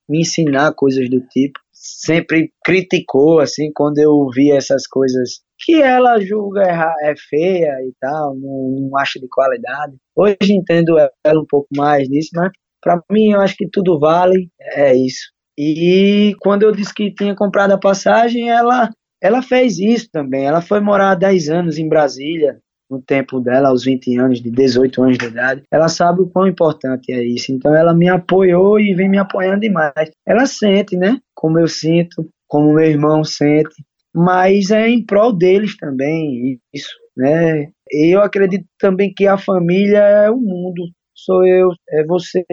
me 0.09 0.21
ensinar 0.21 0.73
coisas 0.73 1.09
do 1.11 1.21
tipo. 1.21 1.59
Sempre 1.81 2.53
criticou, 2.65 3.41
assim, 3.41 3.71
quando 3.75 3.99
eu 3.99 4.27
via 4.35 4.57
essas 4.57 4.87
coisas 4.87 5.41
que 5.61 5.81
ela 5.81 6.21
julga 6.21 6.63
é 6.63 7.15
feia 7.29 7.73
e 7.83 7.93
tal, 8.01 8.35
não, 8.37 8.89
não 8.91 8.99
acha 8.99 9.19
de 9.19 9.29
qualidade. 9.29 9.97
Hoje 10.17 10.53
entendo 10.53 10.97
ela 10.99 11.41
um 11.41 11.47
pouco 11.47 11.69
mais 11.77 12.09
nisso, 12.09 12.31
mas 12.35 12.51
para 12.81 13.03
mim, 13.11 13.33
eu 13.33 13.41
acho 13.41 13.57
que 13.57 13.69
tudo 13.69 13.99
vale, 13.99 14.49
é 14.61 14.95
isso. 14.95 15.33
E 15.59 16.35
quando 16.41 16.63
eu 16.63 16.73
disse 16.73 16.95
que 16.95 17.13
tinha 17.13 17.35
comprado 17.35 17.73
a 17.73 17.79
passagem, 17.79 18.49
ela, 18.49 18.91
ela 19.21 19.43
fez 19.43 19.79
isso 19.79 20.09
também. 20.13 20.45
Ela 20.45 20.61
foi 20.61 20.81
morar 20.81 21.17
10 21.17 21.49
anos 21.49 21.79
em 21.79 21.89
Brasília, 21.89 22.61
no 22.89 23.03
tempo 23.03 23.41
dela, 23.41 23.69
aos 23.69 23.85
20 23.85 24.17
anos, 24.19 24.41
de 24.41 24.51
18 24.51 25.03
anos 25.03 25.19
de 25.19 25.27
idade. 25.27 25.63
Ela 25.71 25.89
sabe 25.89 26.23
o 26.23 26.31
quão 26.31 26.47
importante 26.47 27.13
é 27.13 27.23
isso. 27.23 27.53
Então 27.53 27.75
ela 27.75 27.93
me 27.93 28.09
apoiou 28.09 28.79
e 28.79 28.95
vem 28.95 29.11
me 29.11 29.19
apoiando 29.19 29.61
demais. 29.61 30.11
Ela 30.27 30.47
sente, 30.47 30.97
né? 30.97 31.19
Como 31.39 31.61
eu 31.61 31.69
sinto, 31.69 32.29
como 32.49 32.75
meu 32.75 32.85
irmão 32.85 33.23
sente. 33.23 33.85
Mas 34.13 34.73
é 34.73 34.89
em 34.89 35.05
prol 35.07 35.33
deles 35.33 35.77
também, 35.77 36.59
isso, 36.75 36.97
né? 37.17 37.69
Eu 37.91 38.21
acredito 38.21 38.67
também 38.79 39.13
que 39.15 39.27
a 39.27 39.39
família 39.39 40.01
é 40.01 40.31
o 40.31 40.37
mundo 40.37 40.83
sou 41.15 41.47
eu, 41.47 41.69
é 41.91 42.05
você. 42.05 42.45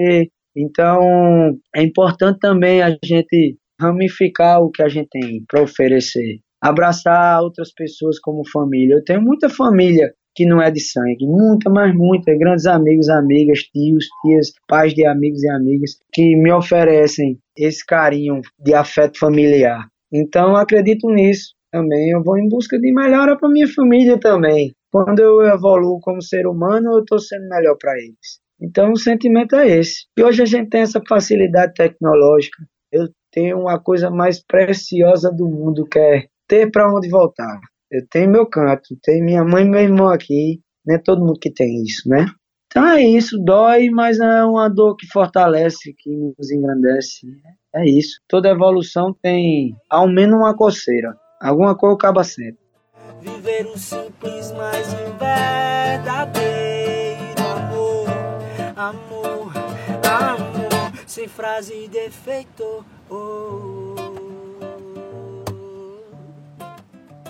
Então, 0.55 0.99
é 1.75 1.81
importante 1.83 2.39
também 2.39 2.81
a 2.81 2.95
gente 3.03 3.57
ramificar 3.79 4.61
o 4.61 4.71
que 4.71 4.81
a 4.81 4.89
gente 4.89 5.09
tem 5.09 5.43
para 5.47 5.63
oferecer, 5.63 6.39
abraçar 6.61 7.41
outras 7.41 7.73
pessoas 7.73 8.19
como 8.19 8.49
família. 8.49 8.95
Eu 8.95 9.03
tenho 9.03 9.21
muita 9.21 9.49
família 9.49 10.13
que 10.35 10.45
não 10.45 10.61
é 10.61 10.69
de 10.69 10.81
sangue, 10.81 11.25
muita, 11.25 11.69
mas 11.69 11.95
muita, 11.95 12.35
grandes 12.37 12.65
amigos, 12.65 13.09
amigas, 13.09 13.59
tios, 13.59 14.05
tias, 14.21 14.51
pais 14.67 14.93
de 14.93 15.05
amigos 15.05 15.41
e 15.43 15.49
amigas 15.49 15.97
que 16.11 16.35
me 16.35 16.51
oferecem 16.51 17.39
esse 17.57 17.85
carinho 17.85 18.41
de 18.59 18.73
afeto 18.73 19.17
familiar. 19.17 19.87
Então, 20.11 20.55
acredito 20.55 21.09
nisso 21.09 21.55
também. 21.71 22.09
Eu 22.11 22.23
vou 22.23 22.37
em 22.37 22.47
busca 22.47 22.79
de 22.79 22.93
melhora 22.93 23.37
para 23.37 23.49
minha 23.49 23.67
família 23.67 24.19
também. 24.19 24.73
Quando 24.91 25.19
eu 25.19 25.41
evoluo 25.41 25.99
como 25.99 26.21
ser 26.21 26.47
humano, 26.47 26.93
eu 26.93 26.99
estou 26.99 27.19
sendo 27.19 27.49
melhor 27.49 27.75
para 27.77 27.93
eles. 27.97 28.39
Então 28.61 28.93
o 28.93 28.97
sentimento 28.97 29.55
é 29.55 29.67
esse. 29.67 30.05
E 30.17 30.23
hoje 30.23 30.41
a 30.41 30.45
gente 30.45 30.69
tem 30.69 30.81
essa 30.81 31.01
facilidade 31.07 31.73
tecnológica. 31.73 32.63
Eu 32.91 33.09
tenho 33.31 33.59
uma 33.59 33.77
coisa 33.77 34.09
mais 34.09 34.41
preciosa 34.41 35.29
do 35.29 35.49
mundo 35.49 35.85
que 35.85 35.99
é 35.99 36.27
ter 36.47 36.71
para 36.71 36.89
onde 36.93 37.09
voltar. 37.09 37.59
Eu 37.91 38.05
tenho 38.09 38.29
meu 38.29 38.45
canto, 38.45 38.97
tenho 39.01 39.23
minha 39.23 39.43
mãe 39.43 39.63
e 39.65 39.69
meu 39.69 39.81
irmão 39.81 40.07
aqui. 40.07 40.61
Não 40.85 40.95
é 40.95 40.99
todo 40.99 41.25
mundo 41.25 41.39
que 41.39 41.51
tem 41.51 41.83
isso, 41.83 42.07
né? 42.07 42.25
Então 42.67 42.87
é 42.87 43.01
isso, 43.01 43.37
dói, 43.39 43.89
mas 43.89 44.19
é 44.19 44.43
uma 44.43 44.67
dor 44.67 44.95
que 44.97 45.07
fortalece, 45.07 45.93
que 45.97 46.09
nos 46.09 46.51
engrandece. 46.51 47.25
É 47.73 47.85
isso. 47.85 48.19
Toda 48.27 48.49
evolução 48.49 49.15
tem 49.21 49.75
ao 49.89 50.07
menos 50.07 50.37
uma 50.37 50.55
coceira. 50.55 51.15
Alguma 51.41 51.75
coisa 51.75 51.95
acaba 51.95 52.23
sendo. 52.23 52.57
Viver 53.21 53.65
um 53.67 53.77
simples, 53.77 54.51
mas 54.51 54.93
um 54.93 55.17
verdadeiro 55.17 56.55
amor, 58.75 59.53
amor, 60.03 60.91
sem 61.07 61.27
frase 61.27 61.89
efeito. 61.93 62.85
Oh. 63.09 64.24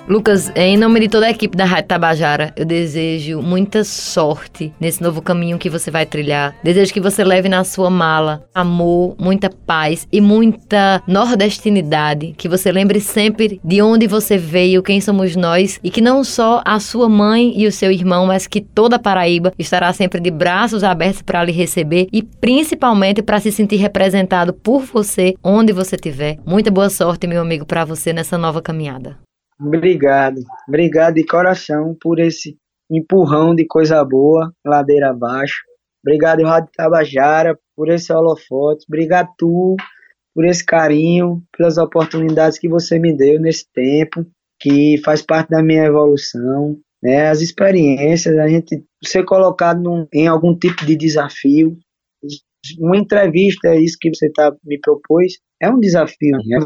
Lucas, 0.07 0.51
em 0.55 0.77
nome 0.77 0.99
de 0.99 1.09
toda 1.09 1.25
a 1.25 1.31
equipe 1.31 1.57
da 1.57 1.65
Rádio 1.65 1.87
Tabajara, 1.87 2.53
eu 2.55 2.63
desejo 2.63 3.41
muita 3.41 3.83
sorte 3.83 4.71
nesse 4.79 5.01
novo 5.01 5.19
caminho 5.19 5.57
que 5.57 5.67
você 5.67 5.89
vai 5.89 6.05
trilhar. 6.05 6.55
Desejo 6.63 6.93
que 6.93 6.99
você 6.99 7.23
leve 7.23 7.49
na 7.49 7.63
sua 7.63 7.89
mala 7.89 8.43
amor, 8.53 9.15
muita 9.17 9.49
paz 9.49 10.07
e 10.11 10.21
muita 10.21 11.01
nordestinidade. 11.07 12.35
Que 12.37 12.47
você 12.47 12.71
lembre 12.71 12.99
sempre 12.99 13.59
de 13.63 13.81
onde 13.81 14.05
você 14.05 14.37
veio, 14.37 14.83
quem 14.83 15.01
somos 15.01 15.35
nós 15.35 15.79
e 15.83 15.89
que 15.89 16.01
não 16.01 16.23
só 16.23 16.61
a 16.63 16.79
sua 16.79 17.09
mãe 17.09 17.59
e 17.59 17.65
o 17.65 17.71
seu 17.71 17.91
irmão, 17.91 18.27
mas 18.27 18.45
que 18.45 18.61
toda 18.61 18.97
a 18.97 18.99
Paraíba 18.99 19.53
estará 19.57 19.91
sempre 19.91 20.19
de 20.19 20.29
braços 20.29 20.83
abertos 20.83 21.23
para 21.23 21.43
lhe 21.43 21.51
receber 21.51 22.07
e 22.13 22.21
principalmente 22.21 23.23
para 23.23 23.39
se 23.39 23.51
sentir 23.51 23.77
representado 23.77 24.53
por 24.53 24.83
você 24.83 25.33
onde 25.43 25.73
você 25.73 25.95
estiver. 25.95 26.37
Muita 26.45 26.69
boa 26.69 26.91
sorte, 26.91 27.25
meu 27.25 27.41
amigo, 27.41 27.65
para 27.65 27.83
você 27.83 28.13
nessa 28.13 28.37
nova 28.37 28.61
caminhada. 28.61 29.17
Obrigado, 29.59 30.41
obrigado 30.67 31.15
de 31.15 31.25
coração 31.25 31.95
por 32.01 32.19
esse 32.19 32.57
empurrão 32.91 33.55
de 33.55 33.65
coisa 33.65 34.03
boa, 34.03 34.53
ladeira 34.65 35.09
abaixo. 35.09 35.63
Obrigado, 36.05 36.43
Rádio 36.43 36.69
Tabajara, 36.75 37.57
por 37.75 37.89
esse 37.89 38.13
holofote. 38.13 38.85
Obrigado, 38.87 39.29
tu, 39.37 39.75
por 40.35 40.45
esse 40.45 40.63
carinho, 40.63 41.41
pelas 41.57 41.77
oportunidades 41.77 42.59
que 42.59 42.69
você 42.69 42.99
me 42.99 43.15
deu 43.15 43.39
nesse 43.39 43.65
tempo, 43.73 44.25
que 44.59 44.97
faz 45.03 45.21
parte 45.21 45.49
da 45.49 45.63
minha 45.63 45.85
evolução. 45.85 46.77
Né? 47.01 47.29
As 47.29 47.41
experiências, 47.41 48.37
a 48.37 48.47
gente 48.47 48.83
ser 49.03 49.23
colocado 49.23 49.81
num, 49.81 50.07
em 50.13 50.27
algum 50.27 50.57
tipo 50.57 50.85
de 50.85 50.95
desafio, 50.95 51.77
Uma 52.79 52.97
entrevista, 52.97 53.69
é 53.69 53.79
isso 53.79 53.97
que 53.99 54.13
você 54.13 54.29
tá, 54.31 54.55
me 54.63 54.79
propôs, 54.79 55.39
é 55.61 55.69
um 55.69 55.79
desafio 55.79 56.37
né, 56.37 56.59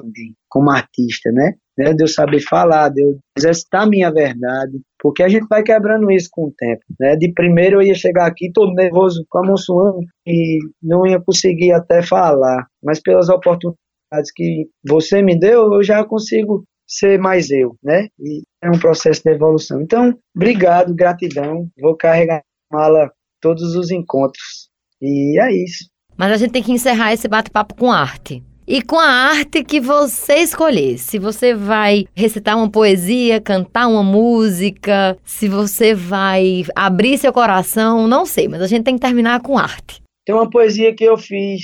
como 0.50 0.70
artista, 0.70 1.32
né? 1.32 1.54
né? 1.80 1.94
De 1.94 2.04
eu 2.04 2.08
saber 2.08 2.42
falar, 2.42 2.90
de 2.90 3.02
eu 3.02 3.18
exercitar 3.38 3.84
a 3.84 3.90
minha 3.90 4.12
verdade, 4.12 4.80
porque 5.00 5.24
a 5.24 5.30
gente 5.30 5.48
vai 5.48 5.64
quebrando 5.64 6.12
isso 6.12 6.28
com 6.30 6.48
o 6.48 6.54
tempo, 6.56 6.82
né? 7.00 7.16
De 7.16 7.32
primeiro 7.34 7.78
eu 7.78 7.88
ia 7.88 7.96
chegar 7.96 8.28
aqui 8.28 8.52
todo 8.52 8.74
nervoso, 8.74 9.26
com 9.30 9.40
a 9.40 9.48
mão 9.48 9.56
suando, 9.56 10.00
e 10.28 10.60
não 10.84 11.08
ia 11.08 11.22
conseguir 11.22 11.72
até 11.72 12.04
falar, 12.04 12.68
mas 12.84 13.02
pelas 13.02 13.30
oportunidades 13.30 14.32
que 14.36 14.68
você 14.86 15.22
me 15.22 15.40
deu, 15.40 15.74
eu 15.74 15.84
já 15.84 16.04
consigo 16.04 16.66
ser 16.86 17.18
mais 17.18 17.50
eu, 17.50 17.76
né? 17.82 18.08
E 18.20 18.44
é 18.62 18.70
um 18.70 18.80
processo 18.80 19.22
de 19.24 19.32
evolução. 19.32 19.82
Então, 19.82 20.14
obrigado, 20.36 20.94
gratidão. 20.94 21.70
Vou 21.80 21.96
carregar 21.96 22.42
a 22.72 22.76
mala 22.76 23.12
todos 23.40 23.76
os 23.76 23.90
encontros. 23.90 24.70
E 25.02 25.40
é 25.40 25.54
isso. 25.54 25.88
Mas 26.18 26.32
a 26.34 26.38
gente 26.38 26.52
tem 26.52 26.64
que 26.64 26.74
encerrar 26.74 27.14
esse 27.14 27.28
bate-papo 27.28 27.76
com 27.76 27.92
arte. 27.92 28.44
E 28.72 28.84
com 28.84 29.00
a 29.00 29.08
arte 29.08 29.64
que 29.64 29.80
você 29.80 30.36
escolher. 30.36 31.00
Se 31.00 31.18
você 31.18 31.56
vai 31.56 32.06
recitar 32.16 32.56
uma 32.56 32.70
poesia, 32.70 33.42
cantar 33.42 33.88
uma 33.88 34.04
música, 34.04 35.18
se 35.26 35.50
você 35.50 35.96
vai 35.96 36.62
abrir 36.76 37.18
seu 37.18 37.34
coração, 37.34 38.08
não 38.08 38.28
sei, 38.28 38.48
mas 38.48 38.62
a 38.62 38.68
gente 38.68 38.84
tem 38.84 38.94
que 38.94 39.02
terminar 39.02 39.42
com 39.42 39.58
arte. 39.58 40.04
Tem 40.24 40.36
uma 40.36 40.48
poesia 40.48 40.94
que 40.94 41.04
eu 41.04 41.18
fiz 41.18 41.64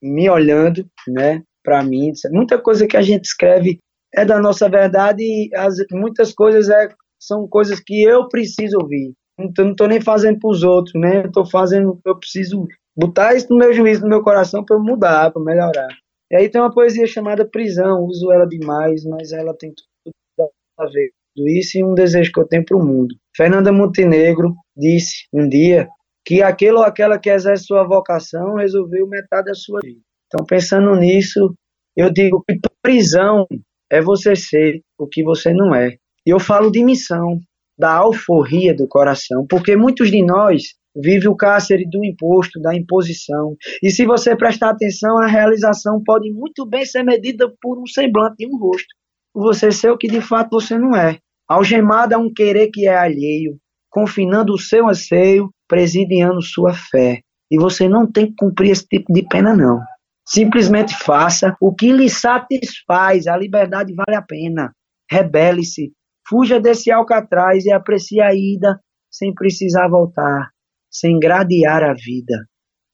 me 0.00 0.30
olhando, 0.30 0.86
né, 1.08 1.42
para 1.64 1.82
mim. 1.82 2.12
Muita 2.30 2.56
coisa 2.62 2.86
que 2.86 2.96
a 2.96 3.02
gente 3.02 3.24
escreve 3.24 3.80
é 4.14 4.24
da 4.24 4.38
nossa 4.38 4.68
verdade 4.68 5.24
e 5.24 5.50
as, 5.52 5.74
muitas 5.90 6.32
coisas 6.32 6.70
é, 6.70 6.88
são 7.20 7.48
coisas 7.48 7.80
que 7.80 8.04
eu 8.04 8.28
preciso 8.28 8.78
ouvir. 8.80 9.14
Então, 9.36 9.64
não 9.64 9.72
estou 9.72 9.88
nem 9.88 10.00
fazendo 10.00 10.38
para 10.38 10.50
os 10.50 10.62
outros, 10.62 10.94
né? 10.94 11.26
Estou 11.26 11.44
fazendo, 11.44 11.98
eu 12.06 12.16
preciso 12.16 12.68
botar 12.96 13.34
isso 13.34 13.48
no 13.50 13.58
meu 13.58 13.72
juízo, 13.72 14.02
no 14.02 14.08
meu 14.08 14.22
coração 14.22 14.64
para 14.64 14.78
mudar, 14.78 15.32
para 15.32 15.42
melhorar. 15.42 15.88
E 16.30 16.36
aí 16.36 16.48
tem 16.48 16.60
uma 16.60 16.72
poesia 16.72 17.06
chamada 17.06 17.48
Prisão, 17.48 18.04
uso 18.04 18.32
ela 18.32 18.46
demais, 18.46 19.04
mas 19.04 19.32
ela 19.32 19.56
tem 19.56 19.72
tudo 19.72 20.50
a 20.78 20.86
ver 20.86 21.10
com 21.36 21.46
isso 21.46 21.78
e 21.78 21.84
um 21.84 21.94
desejo 21.94 22.32
que 22.32 22.40
eu 22.40 22.48
tenho 22.48 22.64
para 22.64 22.76
o 22.76 22.84
mundo. 22.84 23.14
Fernanda 23.36 23.72
Montenegro 23.72 24.54
disse 24.76 25.26
um 25.32 25.48
dia 25.48 25.88
que 26.24 26.42
aquele 26.42 26.76
ou 26.76 26.82
aquela 26.82 27.18
que 27.18 27.30
exerce 27.30 27.64
sua 27.64 27.86
vocação 27.86 28.56
resolveu 28.56 29.06
metade 29.06 29.46
da 29.46 29.54
sua 29.54 29.80
vida. 29.82 30.00
Então, 30.26 30.44
pensando 30.44 30.94
nisso, 30.96 31.54
eu 31.96 32.12
digo 32.12 32.42
que 32.46 32.58
prisão 32.82 33.46
é 33.90 34.00
você 34.00 34.34
ser 34.34 34.80
o 34.98 35.06
que 35.06 35.22
você 35.22 35.52
não 35.52 35.74
é. 35.74 35.96
E 36.26 36.30
eu 36.30 36.40
falo 36.40 36.70
de 36.70 36.84
missão, 36.84 37.38
da 37.78 37.92
alforria 37.92 38.74
do 38.74 38.88
coração, 38.88 39.46
porque 39.48 39.76
muitos 39.76 40.10
de 40.10 40.24
nós 40.24 40.74
vivem 41.00 41.28
o 41.28 41.36
cárcere 41.36 41.88
do 41.88 42.04
imposto, 42.04 42.60
da 42.60 42.74
imposição. 42.74 43.56
E 43.82 43.90
se 43.90 44.04
você 44.04 44.36
prestar 44.36 44.70
atenção, 44.70 45.18
a 45.18 45.26
realização 45.26 46.02
pode 46.04 46.32
muito 46.32 46.66
bem 46.66 46.84
ser 46.84 47.02
medida 47.02 47.52
por 47.60 47.78
um 47.80 47.86
semblante 47.86 48.36
de 48.38 48.46
um 48.46 48.58
rosto. 48.58 48.88
Você 49.34 49.70
ser 49.70 49.90
o 49.90 49.98
que 49.98 50.08
de 50.08 50.20
fato 50.20 50.50
você 50.50 50.78
não 50.78 50.96
é. 50.96 51.18
Algemado 51.48 52.14
a 52.14 52.18
um 52.18 52.32
querer 52.32 52.70
que 52.72 52.88
é 52.88 52.96
alheio, 52.96 53.56
confinando 53.90 54.52
o 54.52 54.58
seu 54.58 54.88
anseio, 54.88 55.50
presidiando 55.68 56.42
sua 56.42 56.72
fé. 56.72 57.20
E 57.50 57.58
você 57.58 57.88
não 57.88 58.10
tem 58.10 58.26
que 58.26 58.34
cumprir 58.36 58.70
esse 58.70 58.86
tipo 58.86 59.12
de 59.12 59.22
pena, 59.22 59.54
não. 59.54 59.80
Simplesmente 60.26 60.96
faça 60.96 61.56
o 61.60 61.72
que 61.72 61.92
lhe 61.92 62.10
satisfaz. 62.10 63.28
A 63.28 63.36
liberdade 63.36 63.94
vale 63.94 64.16
a 64.16 64.22
pena. 64.22 64.72
Rebele-se. 65.08 65.92
Fuja 66.28 66.58
desse 66.58 66.90
alcatraz 66.90 67.64
e 67.64 67.72
aprecie 67.72 68.20
a 68.20 68.34
ida 68.34 68.80
sem 69.08 69.32
precisar 69.32 69.88
voltar, 69.88 70.50
sem 70.90 71.18
gradear 71.18 71.82
a 71.82 71.94
vida. 71.94 72.46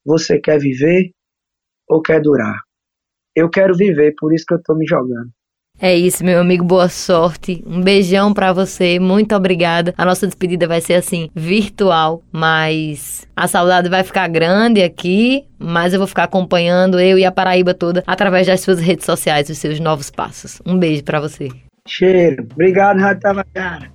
Você 0.05 0.41
quer 0.41 0.59
viver 0.59 1.11
ou 1.89 2.03
quer 2.03 2.21
durar? 2.21 2.59
Eu 3.35 3.49
quero 3.49 3.75
viver, 3.75 4.15
por 4.19 4.35
isso 4.35 4.45
que 4.47 4.55
eu 4.55 4.59
estou 4.59 4.77
me 4.77 4.87
jogando. 4.87 5.31
É 5.81 5.97
isso, 5.97 6.25
meu 6.25 6.41
amigo, 6.41 6.65
boa 6.65 6.89
sorte. 6.89 7.63
Um 7.67 7.81
beijão 7.81 8.33
para 8.33 8.53
você, 8.53 9.01
muito 9.01 9.35
obrigada. 9.35 9.93
A 9.97 10.05
nossa 10.05 10.27
despedida 10.27 10.69
vai 10.69 10.81
ser 10.81 10.95
assim, 10.95 11.29
virtual, 11.35 12.23
mas 12.31 13.27
a 13.35 13.49
saudade 13.49 13.89
vai 13.89 14.05
ficar 14.05 14.29
grande 14.29 14.83
aqui, 14.83 15.45
mas 15.59 15.93
eu 15.93 15.99
vou 15.99 16.07
ficar 16.07 16.25
acompanhando 16.25 17.01
eu 17.01 17.19
e 17.19 17.25
a 17.25 17.33
Paraíba 17.33 17.75
toda 17.75 18.05
através 18.07 18.47
das 18.47 18.61
suas 18.61 18.81
redes 18.81 19.07
sociais, 19.07 19.49
os 19.49 19.59
seus 19.59 19.81
novos 19.81 20.11
passos. 20.11 20.61
Um 20.65 20.79
beijo 20.79 21.03
para 21.03 21.21
você. 21.21 21.49
Cheiro. 21.89 22.47
Obrigado, 22.53 23.01
Rádio 23.01 23.23
Tabajara. 23.23 23.91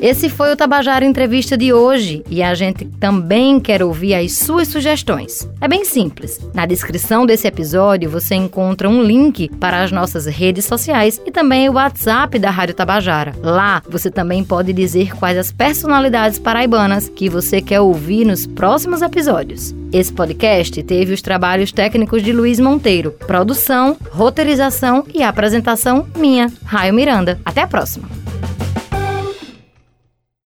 Esse 0.00 0.30
foi 0.30 0.50
o 0.50 0.56
Tabajara 0.56 1.04
Entrevista 1.04 1.58
de 1.58 1.74
hoje 1.74 2.24
e 2.30 2.42
a 2.42 2.54
gente 2.54 2.86
também 2.98 3.60
quer 3.60 3.82
ouvir 3.82 4.14
as 4.14 4.32
suas 4.32 4.66
sugestões. 4.66 5.46
É 5.60 5.68
bem 5.68 5.84
simples. 5.84 6.40
Na 6.54 6.64
descrição 6.64 7.26
desse 7.26 7.46
episódio 7.46 8.08
você 8.08 8.34
encontra 8.34 8.88
um 8.88 9.02
link 9.02 9.50
para 9.60 9.82
as 9.82 9.92
nossas 9.92 10.24
redes 10.24 10.64
sociais 10.64 11.20
e 11.26 11.30
também 11.30 11.68
o 11.68 11.74
WhatsApp 11.74 12.38
da 12.38 12.48
Rádio 12.48 12.74
Tabajara. 12.74 13.34
Lá 13.42 13.82
você 13.90 14.10
também 14.10 14.42
pode 14.42 14.72
dizer 14.72 15.14
quais 15.16 15.36
as 15.36 15.52
personalidades 15.52 16.38
paraibanas 16.38 17.10
que 17.10 17.28
você 17.28 17.60
quer 17.60 17.80
ouvir 17.80 18.24
nos 18.24 18.46
próximos 18.46 19.02
episódios. 19.02 19.74
Esse 19.92 20.12
podcast 20.14 20.82
teve 20.82 21.12
os 21.12 21.20
trabalhos 21.20 21.72
técnicos 21.72 22.22
de 22.22 22.32
Luiz 22.32 22.58
Monteiro, 22.58 23.10
produção, 23.26 23.98
roteirização 24.12 25.04
e 25.12 25.22
apresentação 25.22 26.06
minha, 26.16 26.50
Raio 26.64 26.94
Miranda. 26.94 27.38
Até 27.44 27.60
a 27.60 27.66
próxima! 27.66 28.29